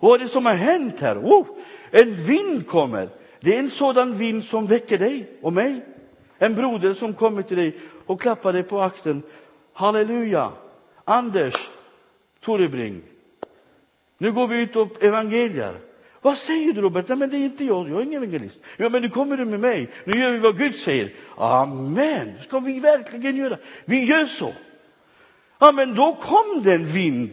Vad 0.00 0.14
är 0.14 0.18
det 0.18 0.28
som 0.28 0.46
har 0.46 0.54
hänt 0.54 1.00
här? 1.00 1.18
Oh, 1.18 1.46
en 1.90 2.14
vind 2.14 2.66
kommer. 2.66 3.08
Det 3.40 3.54
är 3.54 3.58
en 3.58 3.70
sådan 3.70 4.16
vind 4.16 4.44
som 4.44 4.66
väcker 4.66 4.98
dig 4.98 5.38
och 5.42 5.52
mig. 5.52 5.84
En 6.42 6.54
broder 6.54 6.92
som 6.92 7.14
kommer 7.14 7.42
till 7.42 7.56
dig 7.56 7.80
och 8.06 8.20
klappar 8.20 8.52
dig 8.52 8.62
på 8.62 8.80
axeln. 8.80 9.22
Halleluja! 9.72 10.52
Anders 11.04 11.54
Torebring, 12.40 13.02
nu 14.18 14.32
går 14.32 14.48
vi 14.48 14.60
ut 14.60 14.76
och 14.76 15.02
evangelier. 15.02 15.78
Vad 16.20 16.36
säger 16.36 16.72
du 16.72 16.80
Robert? 16.80 17.08
Nej, 17.08 17.18
men 17.18 17.30
det 17.30 17.36
är 17.36 17.44
inte 17.44 17.64
jag, 17.64 17.88
jag 17.88 17.98
är 17.98 18.02
ingen 18.02 18.22
evangelist. 18.22 18.58
Ja, 18.76 18.88
men 18.88 19.02
nu 19.02 19.10
kommer 19.10 19.36
du 19.36 19.44
med 19.44 19.60
mig. 19.60 19.90
Nu 20.04 20.18
gör 20.18 20.32
vi 20.32 20.38
vad 20.38 20.58
Gud 20.58 20.76
säger. 20.76 21.14
Amen, 21.36 22.32
ska 22.40 22.58
vi 22.58 22.80
verkligen 22.80 23.36
göra. 23.36 23.58
Vi 23.84 24.04
gör 24.04 24.24
så. 24.24 24.52
Ja, 25.58 25.72
men 25.72 25.94
då 25.94 26.14
kom 26.14 26.62
det 26.62 26.74
en 26.74 26.86
vind 26.86 27.30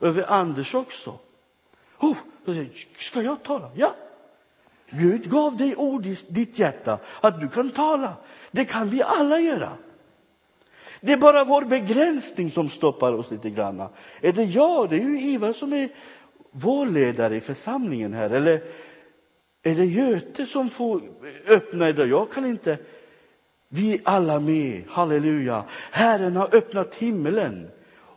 över 0.00 0.32
Anders 0.32 0.74
också. 0.74 1.18
Oh, 1.98 2.16
då 2.44 2.52
säger, 2.52 2.70
ska 2.98 3.22
jag 3.22 3.42
tala? 3.42 3.70
Ja. 3.74 3.94
Gud 4.90 5.30
gav 5.30 5.56
dig 5.56 5.76
ord 5.76 6.06
i 6.06 6.16
ditt 6.28 6.58
hjärta 6.58 6.98
att 7.20 7.40
du 7.40 7.48
kan 7.48 7.70
tala. 7.70 8.14
Det 8.54 8.64
kan 8.64 8.88
vi 8.88 9.02
alla 9.02 9.40
göra. 9.40 9.68
Det 11.00 11.12
är 11.12 11.16
bara 11.16 11.44
vår 11.44 11.62
begränsning 11.62 12.50
som 12.50 12.68
stoppar 12.68 13.12
oss 13.12 13.30
lite 13.30 13.50
grann. 13.50 13.82
Är 14.20 14.32
det 14.32 14.44
jag? 14.44 14.90
Det 14.90 14.96
är 14.96 15.00
ju 15.00 15.20
Ivar 15.20 15.52
som 15.52 15.72
är 15.72 15.88
vår 16.50 16.86
ledare 16.86 17.36
i 17.36 17.40
församlingen 17.40 18.12
här. 18.12 18.30
Eller 18.30 18.62
Är 19.62 19.74
det 19.74 19.84
Göte 19.84 20.46
som 20.46 20.70
får 20.70 21.02
öppna 21.48 21.88
idag? 21.88 22.08
Jag 22.08 22.32
kan 22.32 22.46
inte. 22.46 22.78
Vi 23.68 23.94
är 23.94 24.00
alla 24.04 24.40
med, 24.40 24.82
halleluja. 24.88 25.64
Herren 25.90 26.36
har 26.36 26.54
öppnat 26.54 26.94
himmelen 26.94 27.68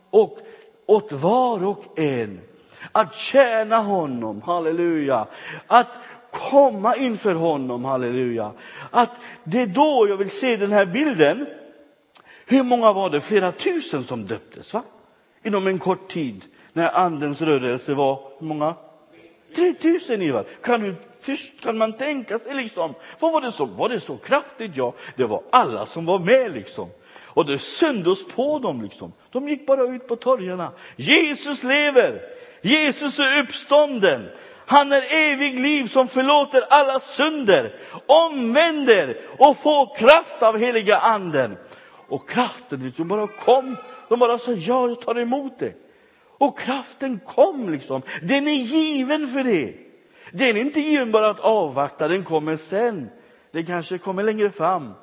och 0.09 0.39
åt 0.85 1.11
var 1.11 1.67
och 1.67 1.99
en 1.99 2.39
att 2.91 3.15
tjäna 3.15 3.77
honom, 3.77 4.41
halleluja. 4.41 5.27
Att 5.67 5.87
komma 6.31 6.95
inför 6.95 7.33
honom, 7.33 7.85
halleluja. 7.85 8.51
Att 8.91 9.11
det 9.43 9.61
är 9.61 9.67
då 9.67 10.07
jag 10.09 10.17
vill 10.17 10.29
se 10.29 10.57
den 10.57 10.71
här 10.71 10.85
bilden. 10.85 11.47
Hur 12.45 12.63
många 12.63 12.93
var 12.93 13.09
det? 13.09 13.21
Flera 13.21 13.51
tusen 13.51 14.03
som 14.03 14.25
döptes, 14.25 14.73
va? 14.73 14.83
Inom 15.43 15.67
en 15.67 15.79
kort 15.79 16.07
tid, 16.11 16.45
när 16.73 16.95
andens 16.95 17.41
rörelse 17.41 17.93
var, 17.93 18.19
hur 18.39 18.47
många? 18.47 18.75
3000 19.55 20.21
Ivar. 20.21 20.45
Kan, 20.63 20.81
du, 20.81 20.95
kan 21.61 21.77
man 21.77 21.93
tänka 21.93 22.39
sig 22.39 22.55
liksom? 22.55 22.93
Vad 23.19 23.33
var 23.33 23.41
det 23.41 23.51
så? 23.51 23.65
Var 23.65 23.89
det 23.89 23.99
så 23.99 24.17
kraftigt? 24.17 24.71
Ja, 24.75 24.93
det 25.15 25.25
var 25.25 25.43
alla 25.49 25.85
som 25.85 26.05
var 26.05 26.19
med 26.19 26.53
liksom. 26.53 26.89
Och 27.37 27.45
det 27.45 27.59
syndes 27.59 28.27
på 28.27 28.59
dem 28.59 28.81
liksom. 28.81 29.13
De 29.31 29.49
gick 29.49 29.65
bara 29.65 29.81
ut 29.81 30.07
på 30.07 30.15
torgarna. 30.15 30.71
Jesus 30.95 31.63
lever! 31.63 32.21
Jesus 32.61 33.19
är 33.19 33.43
uppstånden. 33.43 34.29
Han 34.69 34.91
är 34.91 35.03
evig 35.09 35.59
liv 35.59 35.87
som 35.87 36.07
förlåter 36.07 36.61
alla 36.69 36.99
synder, 36.99 37.73
omvänder 38.05 39.17
och 39.37 39.57
får 39.57 39.95
kraft 39.95 40.43
av 40.43 40.57
heliga 40.57 40.97
anden. 40.97 41.57
Och 42.07 42.29
kraften 42.29 42.83
liksom 42.83 43.07
bara 43.07 43.27
kom. 43.27 43.77
De 44.09 44.19
bara 44.19 44.37
sa 44.37 44.51
ja, 44.51 44.87
jag 44.87 45.01
tar 45.01 45.19
emot 45.19 45.59
det. 45.59 45.73
Och 46.37 46.59
kraften 46.59 47.19
kom 47.25 47.69
liksom. 47.69 48.01
Den 48.21 48.47
är 48.47 48.63
given 48.63 49.27
för 49.27 49.43
det. 49.43 49.73
Den 50.31 50.57
är 50.57 50.61
inte 50.61 50.81
given 50.81 51.11
bara 51.11 51.29
att 51.29 51.39
avvakta, 51.39 52.07
den 52.07 52.23
kommer 52.23 52.57
sen. 52.57 53.09
Den 53.51 53.65
kanske 53.65 53.97
kommer 53.97 54.23
längre 54.23 54.51
fram. 54.51 54.93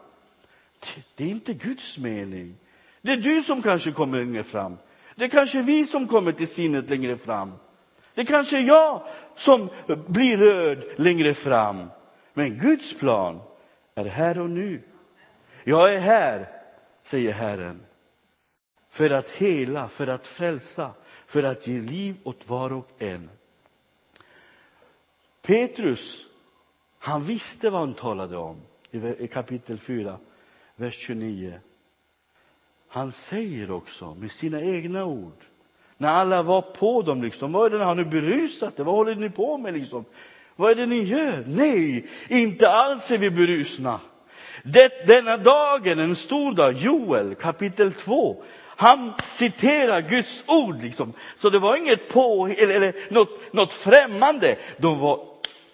Det 1.16 1.24
är 1.24 1.28
inte 1.28 1.54
Guds 1.54 1.98
mening. 1.98 2.56
Det 3.02 3.12
är 3.12 3.16
du 3.16 3.42
som 3.42 3.62
kanske 3.62 3.92
kommer 3.92 4.18
längre 4.18 4.44
fram. 4.44 4.76
Det 5.14 5.24
är 5.24 5.28
kanske 5.28 5.62
vi 5.62 5.86
som 5.86 6.08
kommer 6.08 6.32
till 6.32 6.48
sinnet 6.48 6.90
längre 6.90 7.16
fram. 7.16 7.52
Det 8.14 8.24
kanske 8.24 8.58
är 8.58 8.62
jag 8.62 9.02
som 9.34 9.70
blir 10.06 10.36
röd 10.36 10.84
längre 10.96 11.34
fram. 11.34 11.90
Men 12.34 12.58
Guds 12.58 12.98
plan 12.98 13.40
är 13.94 14.04
här 14.04 14.38
och 14.38 14.50
nu. 14.50 14.82
Jag 15.64 15.94
är 15.94 15.98
här, 15.98 16.48
säger 17.02 17.32
Herren, 17.32 17.80
för 18.88 19.10
att 19.10 19.30
hela, 19.30 19.88
för 19.88 20.06
att 20.06 20.26
frälsa, 20.26 20.90
för 21.26 21.42
att 21.42 21.66
ge 21.66 21.80
liv 21.80 22.16
åt 22.24 22.48
var 22.48 22.72
och 22.72 22.88
en. 22.98 23.30
Petrus, 25.42 26.26
han 26.98 27.22
visste 27.22 27.70
vad 27.70 27.80
han 27.80 27.94
talade 27.94 28.36
om 28.36 28.60
i 28.90 29.26
kapitel 29.26 29.78
4, 29.78 30.18
vers 30.76 30.94
29. 30.94 31.60
Han 32.88 33.12
säger 33.12 33.70
också 33.70 34.14
med 34.14 34.30
sina 34.30 34.62
egna 34.62 35.04
ord, 35.04 35.44
när 36.04 36.12
alla 36.12 36.42
var 36.42 36.62
på 36.62 37.02
dem, 37.02 37.22
liksom, 37.22 37.52
vad 37.52 37.74
är 37.74 37.78
det, 37.78 37.84
har 37.84 37.94
ni 37.94 38.04
berusat 38.04 38.72
Vad 38.76 38.94
håller 38.94 39.14
ni 39.14 39.30
på 39.30 39.58
med? 39.58 39.74
Liksom? 39.74 40.04
Vad 40.56 40.70
är 40.70 40.74
det 40.74 40.86
ni 40.86 41.02
gör? 41.02 41.44
Nej, 41.46 42.06
inte 42.28 42.70
alls 42.70 43.10
är 43.10 43.18
vi 43.18 43.30
berusna. 43.30 44.00
Det, 44.62 45.06
denna 45.06 45.36
dagen, 45.36 45.98
en 45.98 46.16
stor 46.16 46.52
dag, 46.52 46.72
Joel 46.72 47.34
kapitel 47.34 47.92
2, 47.92 48.42
han 48.76 49.12
citerar 49.30 50.00
Guds 50.00 50.44
ord. 50.46 50.82
Liksom. 50.82 51.12
Så 51.36 51.50
det 51.50 51.58
var 51.58 51.76
inget 51.76 52.08
på 52.08 52.48
eller, 52.58 52.74
eller 52.74 52.94
något, 53.10 53.52
något 53.52 53.72
främmande. 53.72 54.56
De 54.76 54.98
var 54.98 55.20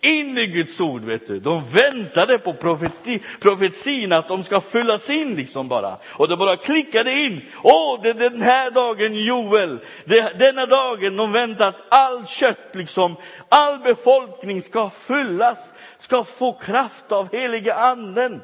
in 0.00 0.38
i 0.38 0.47
Guds 0.47 0.80
ord, 0.80 1.04
vet 1.04 1.26
du. 1.26 1.40
De 1.40 1.64
väntade 1.64 2.38
på 2.38 2.52
profeti, 2.52 3.23
profetin, 3.41 4.13
att 4.13 4.28
de 4.28 4.45
ska 4.45 4.60
fyllas 4.60 5.10
in 5.10 5.34
liksom 5.36 5.69
bara. 5.69 5.99
Och 6.06 6.28
det 6.28 6.36
bara 6.36 6.56
klickade 6.56 7.13
in. 7.13 7.43
Åh, 7.63 8.00
det 8.02 8.08
är 8.08 8.30
den 8.30 8.43
här 8.43 8.71
dagen 8.71 9.15
Joel. 9.15 9.78
Det, 10.04 10.39
denna 10.39 10.67
dagen 10.67 11.17
de 11.17 11.32
väntar 11.32 11.69
att 11.69 11.82
all 11.89 12.26
kött, 12.26 12.69
liksom, 12.73 13.17
all 13.49 13.78
befolkning 13.78 14.63
ska 14.63 14.91
fyllas, 14.91 15.75
ska 15.99 16.25
få 16.25 16.52
kraft 16.52 17.13
av 17.13 17.32
heliga 17.32 17.75
anden. 17.75 18.41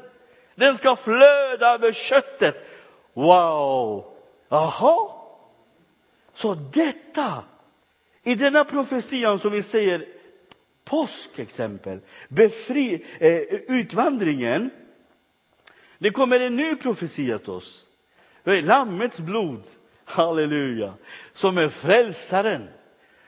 Den 0.55 0.77
ska 0.77 0.95
flöda 0.95 1.73
över 1.73 1.91
köttet. 1.91 2.55
Wow! 3.13 4.05
Jaha. 4.49 5.11
Så 6.33 6.53
detta, 6.53 7.43
i 8.23 8.35
denna 8.35 8.63
profetian 8.63 9.39
som 9.39 9.51
vi 9.51 9.63
säger 9.63 10.16
påskexempel, 10.89 11.99
befri, 12.29 13.05
eh, 13.19 13.37
utvandringen. 13.67 14.69
Det 15.97 16.09
kommer 16.09 16.39
en 16.39 16.55
ny 16.55 16.75
profetia 16.75 17.39
till 17.39 17.49
oss. 17.49 17.85
Det 18.43 18.57
är 18.57 18.61
Lammets 18.61 19.19
blod, 19.19 19.63
halleluja, 20.05 20.93
som 21.33 21.57
är 21.57 21.69
frälsaren. 21.69 22.67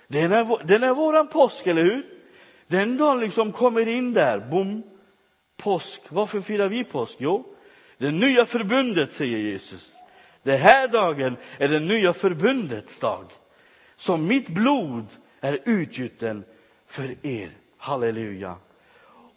Den 0.08 0.32
är, 0.32 0.68
den 0.68 0.84
är 0.84 0.94
våran 0.94 1.28
påsk, 1.28 1.68
eller 1.68 1.84
hur? 1.84 2.06
Den 2.68 2.98
dagen 2.98 3.20
liksom 3.20 3.52
kommer 3.52 3.88
in 3.88 4.14
där, 4.14 4.40
bom, 4.40 4.84
påsk. 5.58 6.02
Varför 6.10 6.42
firar 6.42 6.70
vi 6.70 6.84
påsk? 6.84 7.16
Jo, 7.20 7.56
det 7.98 8.12
nya 8.12 8.46
förbundet, 8.46 9.12
säger 9.12 9.38
Jesus. 9.38 9.96
Den 10.44 10.60
här 10.60 10.88
dagen 10.88 11.38
är 11.58 11.68
det 11.68 11.80
nya 11.80 12.14
förbundets 12.14 13.00
dag. 13.00 13.26
Som 13.96 14.28
mitt 14.28 14.50
blod 14.50 15.06
är 15.42 15.60
utgjuten 15.66 16.44
för 16.90 17.16
er. 17.28 17.50
Halleluja. 17.78 18.56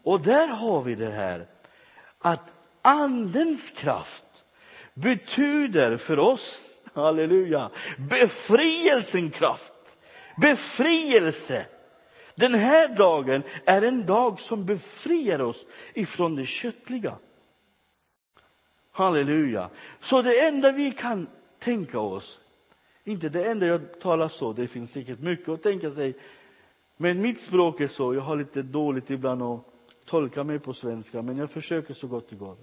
Och 0.03 0.21
där 0.21 0.49
har 0.49 0.83
vi 0.83 0.95
det 0.95 1.11
här 1.11 1.47
att 2.19 2.41
andens 2.83 3.71
kraft 3.71 4.25
betyder 4.95 5.97
för 5.97 6.19
oss, 6.19 6.81
halleluja, 6.95 7.71
befrielsen 8.11 9.31
kraft. 9.31 9.73
Befrielse. 10.37 11.67
Den 12.35 12.55
här 12.55 12.89
dagen 12.89 13.43
är 13.65 13.83
en 13.83 14.07
dag 14.07 14.41
som 14.41 14.67
befriar 14.67 15.41
oss 15.41 15.67
ifrån 15.95 16.37
det 16.37 16.47
köttliga. 16.47 17.17
Halleluja. 18.93 19.71
Så 20.01 20.23
det 20.23 20.41
enda 20.41 20.73
vi 20.73 20.93
kan 20.93 21.27
tänka 21.59 22.01
oss, 22.01 22.41
inte 23.05 23.29
det 23.29 23.45
enda 23.45 23.67
jag 23.67 24.01
talar 24.01 24.29
så, 24.29 24.53
det 24.53 24.69
finns 24.69 24.93
säkert 24.93 25.21
mycket 25.21 25.49
att 25.49 25.63
tänka 25.63 25.91
sig, 25.91 26.15
men 27.03 27.23
mitt 27.23 27.41
språk 27.41 27.81
är 27.81 27.89
så, 27.89 28.15
jag 28.15 28.21
har 28.21 28.37
lite 28.37 28.63
dåligt 28.63 29.11
ibland 29.11 29.43
att 29.43 29.61
tolka 30.05 30.45
mig 30.45 30.59
på 30.59 30.75
svenska, 30.75 31.23
men 31.23 31.37
jag 31.37 31.51
försöker 31.51 31.95
så 31.95 32.07
gott 32.07 32.31
det 32.31 32.37
går. 32.37 32.57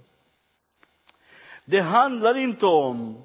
Det 1.64 1.80
handlar 1.80 2.36
inte 2.36 2.66
om 2.66 3.22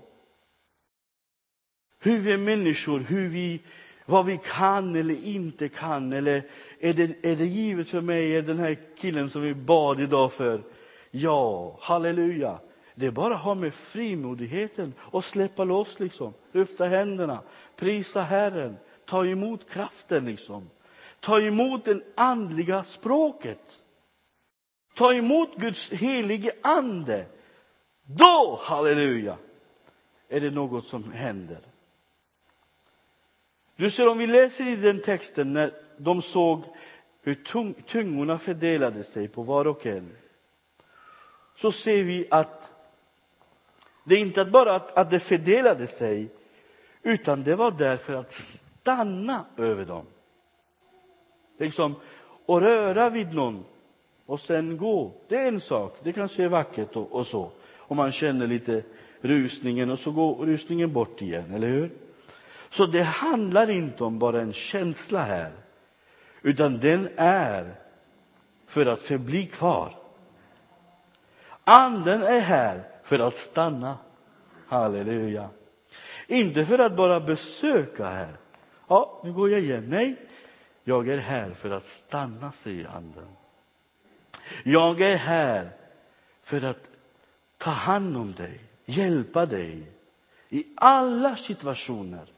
hur 2.00 2.20
vi 2.20 2.32
är 2.32 2.38
människor, 2.38 3.00
hur 3.00 3.30
vi, 3.30 3.62
vad 4.06 4.26
vi 4.26 4.40
kan 4.44 4.96
eller 4.96 5.24
inte 5.24 5.70
kan. 5.70 6.14
Eller 6.14 6.44
är 6.80 6.94
det, 6.94 7.26
är 7.26 7.36
det 7.36 7.46
givet 7.46 7.90
för 7.90 8.02
mig, 8.02 8.36
är 8.36 8.42
den 8.42 8.60
här 8.60 8.78
killen 8.98 9.30
som 9.30 9.42
vi 9.42 9.54
bad 9.54 10.02
idag 10.02 10.34
för? 10.34 10.64
Ja, 11.12 11.78
halleluja. 11.82 12.60
Det 12.96 13.06
är 13.06 13.12
bara 13.12 13.36
att 13.36 13.42
ha 13.42 13.56
med 13.56 13.74
frimodigheten 13.74 14.94
och 15.00 15.24
släppa 15.24 15.64
loss, 15.64 16.00
liksom. 16.00 16.34
lyfta 16.52 16.86
händerna, 16.86 17.42
prisa 17.76 18.22
Herren, 18.22 18.78
ta 19.06 19.26
emot 19.26 19.70
kraften. 19.70 20.26
liksom. 20.26 20.70
Ta 21.26 21.42
emot 21.42 21.86
det 21.86 22.02
andliga 22.16 22.84
språket. 22.84 23.84
Ta 24.94 25.14
emot 25.14 25.56
Guds 25.56 25.92
helige 25.92 26.52
ande. 26.62 27.26
Då, 28.04 28.60
halleluja, 28.64 29.38
är 30.30 30.42
det 30.42 30.50
något 30.50 30.88
som 30.88 31.12
händer. 31.12 31.60
Du 33.76 33.92
ser, 33.92 34.08
om 34.08 34.18
vi 34.18 34.28
läser 34.28 34.68
i 34.68 34.76
den 34.76 35.02
texten 35.02 35.54
när 35.54 35.74
de 35.98 36.22
såg 36.22 36.64
hur 37.22 37.36
tungorna 37.82 38.40
fördelade 38.40 39.04
sig 39.04 39.28
på 39.28 39.44
var 39.44 39.68
och 39.68 39.86
en, 39.86 40.18
så 41.56 41.72
ser 41.72 42.04
vi 42.04 42.28
att 42.32 42.74
det 44.04 44.16
inte 44.16 44.46
bara 44.46 44.76
att, 44.76 44.98
att 44.98 45.10
det 45.10 45.20
fördelade 45.20 45.88
sig, 45.88 46.30
utan 47.04 47.44
det 47.44 47.56
var 47.56 47.72
därför 47.72 48.14
att 48.14 48.32
stanna 48.32 49.46
över 49.58 49.86
dem. 49.86 50.06
Liksom, 51.58 51.96
att 52.48 52.62
röra 52.62 53.10
vid 53.10 53.34
någon 53.34 53.66
och 54.26 54.40
sen 54.40 54.78
gå, 54.78 55.12
det 55.28 55.36
är 55.36 55.48
en 55.48 55.60
sak. 55.60 55.98
Det 56.04 56.14
kanske 56.14 56.44
är 56.44 56.48
vackert 56.48 56.96
och, 56.96 57.16
och 57.16 57.28
så. 57.28 57.52
Om 57.78 57.98
man 57.98 58.12
känner 58.12 58.48
lite 58.48 58.84
rusningen 59.22 59.90
och 59.90 60.00
så 60.00 60.12
går 60.12 60.46
rusningen 60.46 60.94
bort 60.94 61.22
igen, 61.22 61.54
eller 61.54 61.68
hur? 61.68 61.92
Så 62.70 62.86
det 62.86 63.04
handlar 63.04 63.70
inte 63.70 64.04
om 64.04 64.20
bara 64.20 64.42
en 64.42 64.54
känsla 64.54 65.24
här, 65.24 65.52
utan 66.42 66.80
den 66.80 67.10
är 67.16 67.76
för 68.68 68.86
att 68.86 69.02
förbli 69.02 69.46
kvar. 69.46 69.96
Anden 71.64 72.24
är 72.24 72.40
här 72.40 72.84
för 73.04 73.20
att 73.20 73.36
stanna. 73.36 73.98
Halleluja. 74.68 75.50
Inte 76.28 76.66
för 76.66 76.80
att 76.80 76.96
bara 76.96 77.20
besöka 77.20 78.06
här. 78.06 78.38
Ja, 78.88 79.22
nu 79.24 79.34
går 79.34 79.50
jag 79.50 79.60
igen. 79.60 79.86
Nej, 79.90 80.16
jag 80.88 81.08
är 81.08 81.18
här 81.18 81.54
för 81.54 81.70
att 81.70 81.86
stanna, 81.86 82.52
säger 82.52 82.88
Anden. 82.88 83.28
Jag 84.64 85.02
är 85.02 85.16
här 85.16 85.70
för 86.42 86.66
att 86.66 86.90
ta 87.58 87.72
hand 87.72 88.18
om 88.18 88.34
dig, 88.34 88.60
hjälpa 88.86 89.46
dig 89.46 89.92
i 90.50 90.66
alla 90.76 91.36
situationer. 91.36 92.32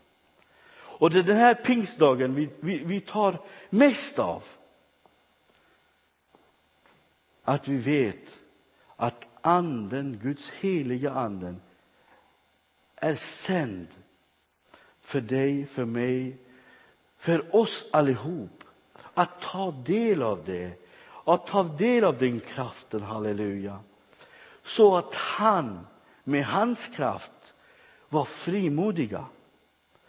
Och 0.72 1.10
det 1.10 1.20
är 1.20 1.24
den 1.24 1.38
här 1.38 1.54
pingstdagen 1.54 2.36
vi, 2.36 2.50
vi, 2.60 2.78
vi 2.78 3.00
tar 3.00 3.42
mest 3.70 4.20
av. 4.20 4.44
Att 7.44 7.68
vi 7.68 7.78
vet 7.78 8.40
att 8.96 9.28
anden, 9.42 10.20
Guds 10.24 10.50
heliga 10.50 11.12
anden, 11.12 11.62
är 12.96 13.16
sänd 13.16 13.88
för 15.02 15.22
dig, 15.22 15.66
för 15.66 15.86
mig, 15.86 16.38
för 17.28 17.56
oss 17.56 17.86
allihop. 17.92 18.64
Att 19.14 19.42
ta 19.42 19.72
del 19.72 20.24
av 20.24 20.44
det, 20.46 20.72
att 21.26 21.48
ta 21.48 21.64
del 21.64 22.04
av 22.04 22.18
den 22.18 22.40
kraften, 22.40 23.02
halleluja. 23.02 23.80
Så 24.64 24.98
att 24.98 25.16
han 25.16 25.88
med 26.24 26.46
hans 26.46 26.88
kraft 26.88 27.54
var 28.10 28.26
frimodiga 28.26 29.26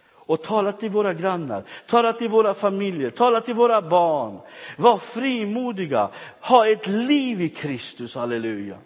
och 0.07 0.43
tala 0.43 0.71
till 0.71 0.89
våra 0.89 1.13
grannar, 1.13 1.63
tala 1.87 2.13
till 2.13 2.29
våra 2.29 2.53
familjer, 2.53 3.09
tala 3.09 3.41
till 3.41 3.53
våra 3.53 3.81
barn. 3.81 4.39
Var 4.77 4.97
frimodiga, 4.97 6.09
ha 6.41 6.67
ett 6.67 6.87
liv 6.87 7.41
i 7.41 7.49
Kristus, 7.49 8.15
halleluja. 8.15 8.77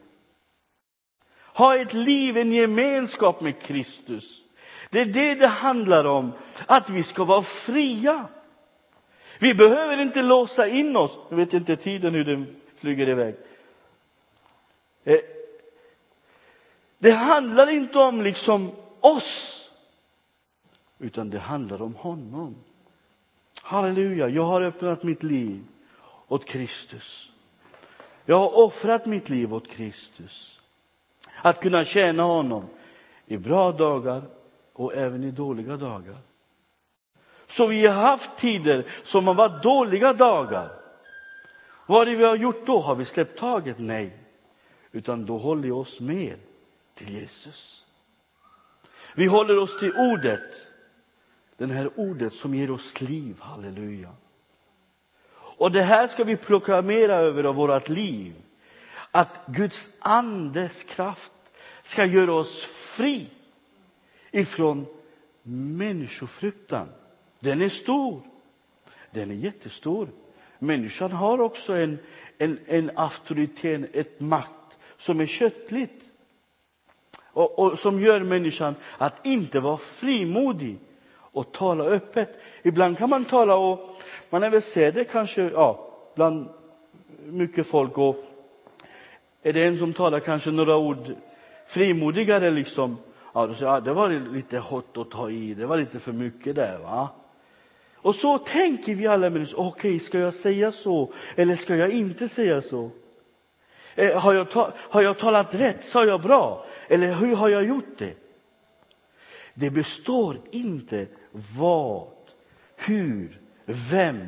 Ha 1.55 1.77
ett 1.77 1.93
liv, 1.93 2.37
en 2.37 2.51
gemenskap 2.51 3.41
med 3.41 3.61
Kristus. 3.61 4.42
Det 4.93 5.01
är 5.01 5.05
det 5.05 5.35
det 5.35 5.47
handlar 5.47 6.05
om, 6.05 6.31
att 6.65 6.89
vi 6.89 7.03
ska 7.03 7.23
vara 7.23 7.41
fria. 7.41 8.27
Vi 9.39 9.53
behöver 9.53 10.01
inte 10.01 10.21
låsa 10.21 10.67
in 10.67 10.95
oss. 10.95 11.17
Jag 11.29 11.37
vet 11.37 11.53
inte 11.53 11.75
tiden 11.75 12.13
hur 12.13 12.23
den 12.23 12.55
flyger 12.75 13.09
iväg. 13.09 13.35
Eh, 15.03 15.19
det 16.97 17.11
handlar 17.11 17.69
inte 17.69 17.99
om 17.99 18.21
liksom 18.21 18.71
oss, 18.99 19.69
utan 20.99 21.29
det 21.29 21.39
handlar 21.39 21.81
om 21.81 21.95
honom. 21.95 22.55
Halleluja, 23.61 24.29
jag 24.29 24.45
har 24.45 24.61
öppnat 24.61 25.03
mitt 25.03 25.23
liv 25.23 25.63
åt 26.27 26.45
Kristus. 26.45 27.31
Jag 28.25 28.39
har 28.39 28.57
offrat 28.57 29.05
mitt 29.05 29.29
liv 29.29 29.53
åt 29.53 29.67
Kristus. 29.67 30.61
Att 31.41 31.61
kunna 31.61 31.85
tjäna 31.85 32.23
honom 32.23 32.65
i 33.25 33.37
bra 33.37 33.71
dagar 33.71 34.23
och 34.73 34.95
även 34.95 35.23
i 35.23 35.31
dåliga 35.31 35.77
dagar. 35.77 36.17
Så 37.47 37.67
vi 37.67 37.87
har 37.87 38.01
haft 38.01 38.37
tider 38.37 38.85
som 39.03 39.27
har 39.27 39.33
varit 39.33 39.63
dåliga 39.63 40.13
dagar. 40.13 40.69
Vad 41.85 42.07
är 42.07 42.15
vi 42.15 42.23
har 42.23 42.35
gjort 42.35 42.65
då? 42.65 42.79
Har 42.79 42.95
vi 42.95 43.05
släppt 43.05 43.39
taget? 43.39 43.79
Nej, 43.79 44.17
utan 44.91 45.25
då 45.25 45.37
håller 45.37 45.61
vi 45.61 45.71
oss 45.71 45.99
med 45.99 46.37
till 46.95 47.09
Jesus. 47.09 47.85
Vi 49.15 49.25
håller 49.25 49.57
oss 49.57 49.79
till 49.79 49.93
ordet, 49.95 50.67
det 51.57 51.65
här 51.65 51.99
ordet 51.99 52.33
som 52.33 52.55
ger 52.55 52.71
oss 52.71 53.01
liv, 53.01 53.35
halleluja. 53.39 54.09
Och 55.35 55.71
det 55.71 55.81
här 55.81 56.07
ska 56.07 56.23
vi 56.23 56.35
proklamera 56.35 57.15
över 57.15 57.43
vårt 57.43 57.89
liv, 57.89 58.33
att 59.11 59.45
Guds 59.47 59.89
andes 59.99 60.83
kraft 60.83 61.31
ska 61.83 62.05
göra 62.05 62.33
oss 62.33 62.63
fria 62.65 63.27
ifrån 64.33 64.85
människofruktan. 65.43 66.89
Den 67.39 67.61
är 67.61 67.69
stor. 67.69 68.21
Den 69.11 69.31
är 69.31 69.35
jättestor. 69.35 70.09
Människan 70.59 71.11
har 71.11 71.41
också 71.41 71.73
en, 71.73 71.99
en, 72.37 72.59
en 72.65 72.91
auktoritet, 72.95 73.95
ett 73.95 74.19
makt 74.19 74.77
som 74.97 75.19
är 75.19 75.25
köttligt 75.25 76.03
och, 77.33 77.59
och, 77.59 77.79
som 77.79 77.99
gör 77.99 78.19
människan 78.19 78.75
att 78.97 79.25
inte 79.25 79.59
vara 79.59 79.77
frimodig 79.77 80.77
och 81.15 81.51
tala 81.51 81.83
öppet. 81.83 82.41
Ibland 82.63 82.97
kan 82.97 83.09
man 83.09 83.25
tala 83.25 83.55
och 83.55 83.97
man 84.29 84.43
även 84.43 84.61
ser 84.61 84.91
det 84.91 85.03
kanske 85.03 85.41
ja, 85.41 85.93
bland 86.15 86.49
mycket 87.25 87.67
folk 87.67 87.97
och 87.97 88.25
är 89.43 89.53
det 89.53 89.63
en 89.63 89.77
som 89.77 89.93
talar 89.93 90.19
kanske 90.19 90.51
några 90.51 90.77
ord 90.77 91.15
frimodigare 91.67 92.51
liksom 92.51 92.97
Ja, 93.33 93.47
då 93.47 93.53
sa 93.53 93.65
jag, 93.65 93.83
det 93.83 93.93
var 93.93 94.09
lite 94.09 94.57
hårt 94.57 94.97
att 94.97 95.11
ta 95.11 95.29
i, 95.29 95.53
det 95.53 95.65
var 95.65 95.77
lite 95.77 95.99
för 95.99 96.11
mycket 96.11 96.55
där. 96.55 96.77
va. 96.77 97.09
Och 97.95 98.15
så 98.15 98.37
tänker 98.37 98.95
vi 98.95 99.07
alla 99.07 99.29
människor, 99.29 99.59
okej, 99.59 99.89
okay, 99.89 99.99
ska 99.99 100.19
jag 100.19 100.33
säga 100.33 100.71
så 100.71 101.13
eller 101.35 101.55
ska 101.55 101.75
jag 101.75 101.91
inte 101.91 102.29
säga 102.29 102.61
så? 102.61 102.91
Eh, 103.95 104.19
har, 104.19 104.33
jag 104.33 104.51
ta, 104.51 104.73
har 104.77 105.01
jag 105.01 105.19
talat 105.19 105.55
rätt? 105.55 105.83
Sa 105.83 106.05
jag 106.05 106.21
bra? 106.21 106.65
Eller 106.87 107.13
hur 107.13 107.35
har 107.35 107.49
jag 107.49 107.65
gjort 107.65 107.97
det? 107.97 108.13
Det 109.53 109.69
består 109.69 110.37
inte 110.51 111.07
vad, 111.31 112.07
hur, 112.75 113.39
vem, 113.65 114.27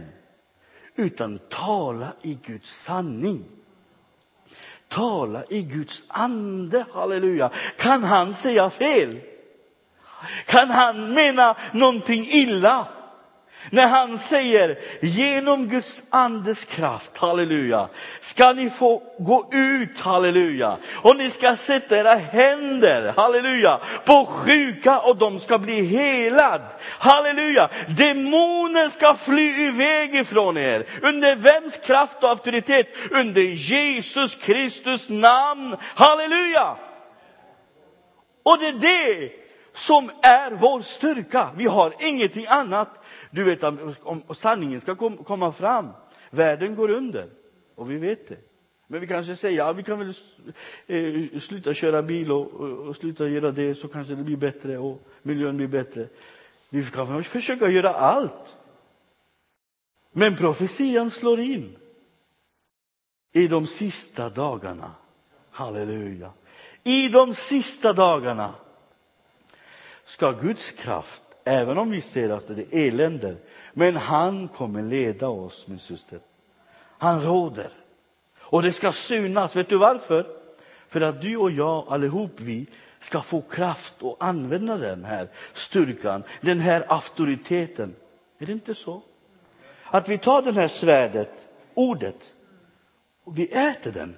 utan 0.96 1.40
tala 1.50 2.14
i 2.22 2.38
Guds 2.46 2.84
sanning. 2.84 3.46
Tala 4.96 5.44
i 5.50 5.62
Guds 5.62 6.04
ande, 6.08 6.86
halleluja. 6.94 7.50
Kan 7.78 8.04
han 8.04 8.34
säga 8.34 8.70
fel? 8.70 9.20
Kan 10.46 10.70
han 10.70 11.14
mena 11.14 11.56
någonting 11.72 12.28
illa? 12.30 12.88
När 13.70 13.88
han 13.88 14.18
säger 14.18 14.80
genom 15.02 15.68
Guds 15.68 16.04
andes 16.10 16.66
kraft, 16.66 17.18
halleluja, 17.18 17.90
ska 18.20 18.54
ni 18.54 18.70
få 18.70 19.04
gå 19.20 19.50
ut, 19.52 20.00
halleluja, 20.00 20.78
och 20.94 21.16
ni 21.16 21.30
ska 21.30 21.56
sätta 21.56 21.98
era 21.98 22.16
händer, 22.16 23.14
halleluja, 23.18 23.80
på 24.06 24.26
sjuka 24.26 25.00
och 25.00 25.18
de 25.18 25.40
ska 25.40 25.58
bli 25.58 25.86
helad, 25.86 26.62
halleluja. 26.82 27.70
Demonen 27.98 28.90
ska 28.90 29.14
fly 29.14 29.66
iväg 29.68 30.16
ifrån 30.16 30.58
er. 30.58 30.86
Under 31.02 31.36
vems 31.36 31.78
kraft 31.78 32.24
och 32.24 32.30
auktoritet? 32.30 32.88
Under 33.12 33.42
Jesus 33.42 34.36
Kristus 34.36 35.10
namn, 35.10 35.76
halleluja. 35.82 36.76
Och 38.44 38.60
det 38.60 38.68
är 38.68 38.74
det 38.74 39.32
som 39.74 40.12
är 40.22 40.52
vår 40.52 40.82
styrka. 40.82 41.50
Vi 41.56 41.66
har 41.66 41.94
ingenting 42.00 42.46
annat 42.48 43.05
du 43.36 43.44
vet 43.44 43.64
om 43.64 44.24
sanningen 44.36 44.82
ska 44.82 44.96
komma 45.24 45.52
fram. 45.52 45.90
Världen 46.30 46.76
går 46.76 46.90
under 46.90 47.30
och 47.76 47.92
vi 47.92 47.98
vet 47.98 48.28
det. 48.28 48.38
Men 48.88 49.02
vi 49.02 49.08
kanske 49.08 49.36
säger, 49.36 49.58
ja 49.58 49.74
vi 49.74 49.84
kan 49.84 50.00
väl 50.00 50.14
eh, 50.88 51.40
sluta 51.40 51.74
köra 51.74 52.02
bil 52.02 52.32
och, 52.32 52.54
och, 52.54 52.96
sluta 52.96 53.28
göra 53.28 53.52
det 53.52 53.76
så 53.76 53.88
kanske 53.88 54.16
det 54.16 54.24
blir 54.24 54.38
bättre 54.38 54.78
och 54.78 55.08
miljön 55.22 55.58
blir 55.58 55.68
bättre. 55.68 56.08
Vi 56.70 56.84
kan 56.84 57.24
försöka 57.24 57.70
göra 57.70 57.94
allt. 57.94 58.56
Men 60.12 60.36
profetian 60.36 61.12
slår 61.12 61.40
in 61.40 61.76
i 63.34 63.48
de 63.48 63.68
sista 63.68 64.30
dagarna. 64.30 64.92
Halleluja. 65.52 66.32
I 66.84 67.10
de 67.10 67.34
sista 67.34 67.94
dagarna 67.94 68.56
ska 70.06 70.32
Guds 70.32 70.72
kraft 70.72 71.25
Även 71.48 71.78
om 71.78 71.92
vi 71.92 72.02
ser 72.02 72.30
att 72.30 72.48
det 72.48 72.76
är 72.76 72.88
elände. 72.88 73.36
Men 73.74 73.96
han 73.96 74.48
kommer 74.48 74.82
leda 74.82 75.28
oss, 75.28 75.68
min 75.68 75.80
syster. 75.80 76.20
Han 76.78 77.22
råder. 77.22 77.70
Och 78.38 78.62
det 78.62 78.72
ska 78.72 78.92
synas. 78.92 79.56
Vet 79.56 79.70
du 79.70 79.78
varför? 79.78 80.26
För 80.88 81.02
att 81.02 81.22
du 81.22 81.38
och 81.38 81.52
jag, 81.52 81.86
allihop 81.88 82.32
vi, 82.36 82.68
ska 83.00 83.22
få 83.22 83.42
kraft 83.42 83.94
och 84.00 84.18
använda 84.20 84.78
den 84.78 85.06
här 85.06 85.28
styrkan, 85.54 86.24
den 86.42 86.60
här 86.60 86.86
auktoriteten. 86.88 87.96
Är 88.40 88.46
det 88.46 88.52
inte 88.52 88.76
så? 88.76 89.02
Att 89.84 90.10
vi 90.10 90.18
tar 90.18 90.42
det 90.42 90.54
här 90.54 90.68
svärdet, 90.68 91.48
ordet, 91.74 92.34
och 93.24 93.40
vi 93.40 93.48
äter 93.48 93.92
den. 93.92 94.16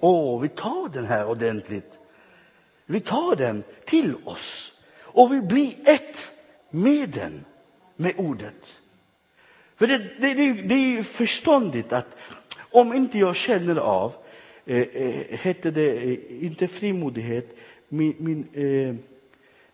Åh, 0.00 0.40
vi 0.40 0.48
tar 0.48 0.88
den 0.88 1.04
här 1.04 1.26
ordentligt. 1.26 1.98
Vi 2.86 3.00
tar 3.00 3.36
den 3.36 3.62
till 3.84 4.14
oss. 4.24 4.71
Och 5.12 5.32
vi 5.32 5.40
blir 5.40 5.74
ett 5.84 6.32
med 6.70 7.08
den, 7.08 7.44
med 7.96 8.14
ordet. 8.16 8.80
För 9.76 9.86
det, 9.86 9.98
det, 9.98 10.34
det, 10.34 10.52
det 10.52 10.74
är 10.74 11.02
förståndigt 11.02 11.92
att 11.92 12.16
om 12.70 12.92
inte 12.92 13.18
jag 13.18 13.36
känner 13.36 13.76
av, 13.76 14.14
eh, 14.66 14.78
eh, 14.78 15.38
hette 15.38 15.70
det 15.70 15.90
eh, 15.90 16.44
inte 16.44 16.68
frimodighet, 16.68 17.56
min, 17.88 18.14
min, 18.18 18.48
eh, 18.52 18.94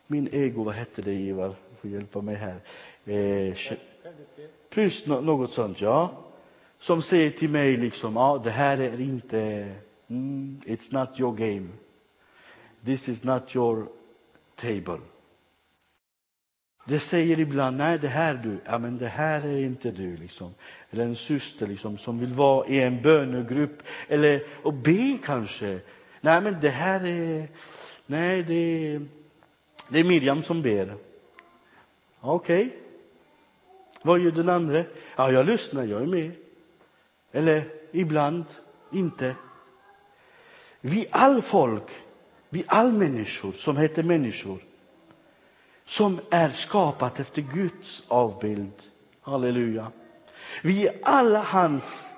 min 0.06 0.28
ego, 0.32 0.62
vad 0.62 0.74
hette 0.74 1.02
det 1.02 1.12
Ivar? 1.12 1.48
Du 1.48 1.76
får 1.80 1.90
hjälpa 1.90 2.20
mig 2.20 2.34
här. 2.34 2.60
Eh, 3.04 3.56
plus 4.70 5.06
no, 5.06 5.20
något 5.20 5.52
sånt, 5.52 5.80
ja. 5.80 6.24
Som 6.78 7.02
säger 7.02 7.30
till 7.30 7.50
mig 7.50 7.76
liksom, 7.76 8.16
ja 8.16 8.40
det 8.44 8.50
här 8.50 8.80
är 8.80 9.00
inte, 9.00 9.40
mm, 10.08 10.60
it's 10.66 10.94
not 10.94 11.20
your 11.20 11.32
game. 11.36 11.68
This 12.84 13.08
is 13.08 13.24
not 13.24 13.56
your 13.56 13.86
table 14.56 14.98
det 16.88 17.00
säger 17.00 17.40
ibland, 17.40 17.76
nej 17.76 17.98
det 17.98 18.08
här 18.08 18.34
du, 18.34 18.58
ja 18.64 18.78
men 18.78 18.98
det 18.98 19.08
här 19.08 19.46
är 19.46 19.58
inte 19.58 19.90
du 19.90 20.16
liksom. 20.16 20.54
Eller 20.90 21.04
en 21.04 21.16
syster 21.16 21.66
liksom 21.66 21.98
som 21.98 22.18
vill 22.18 22.32
vara 22.32 22.66
i 22.68 22.80
en 22.80 23.02
bönegrupp 23.02 23.82
eller 24.08 24.42
och 24.62 24.74
be 24.74 25.18
kanske. 25.24 25.80
Nej 26.20 26.40
men 26.40 26.60
det 26.60 26.68
här 26.68 27.06
är, 27.06 27.48
nej 28.06 28.42
det 28.42 28.54
är, 28.54 29.06
det 29.88 29.98
är 29.98 30.04
Miriam 30.04 30.42
som 30.42 30.62
ber. 30.62 30.94
Okej. 32.20 32.66
Okay. 32.66 32.78
Vad 34.02 34.20
gör 34.20 34.30
den 34.30 34.48
andra? 34.48 34.84
Ja, 35.16 35.32
jag 35.32 35.46
lyssnar, 35.46 35.84
jag 35.84 36.02
är 36.02 36.06
med. 36.06 36.32
Eller 37.32 37.64
ibland 37.92 38.44
inte. 38.92 39.34
Vi 40.80 41.06
all 41.10 41.42
folk, 41.42 41.90
vi 42.48 42.64
all 42.66 42.92
människor 42.92 43.52
som 43.52 43.76
heter 43.76 44.02
människor, 44.02 44.58
som 45.88 46.20
är 46.30 46.48
skapat 46.48 47.20
efter 47.20 47.42
Guds 47.42 48.02
avbild. 48.08 48.72
Halleluja. 49.20 49.92
Vi 50.62 50.86
är 50.86 50.98
alla 51.02 51.42
hans, 51.42 52.12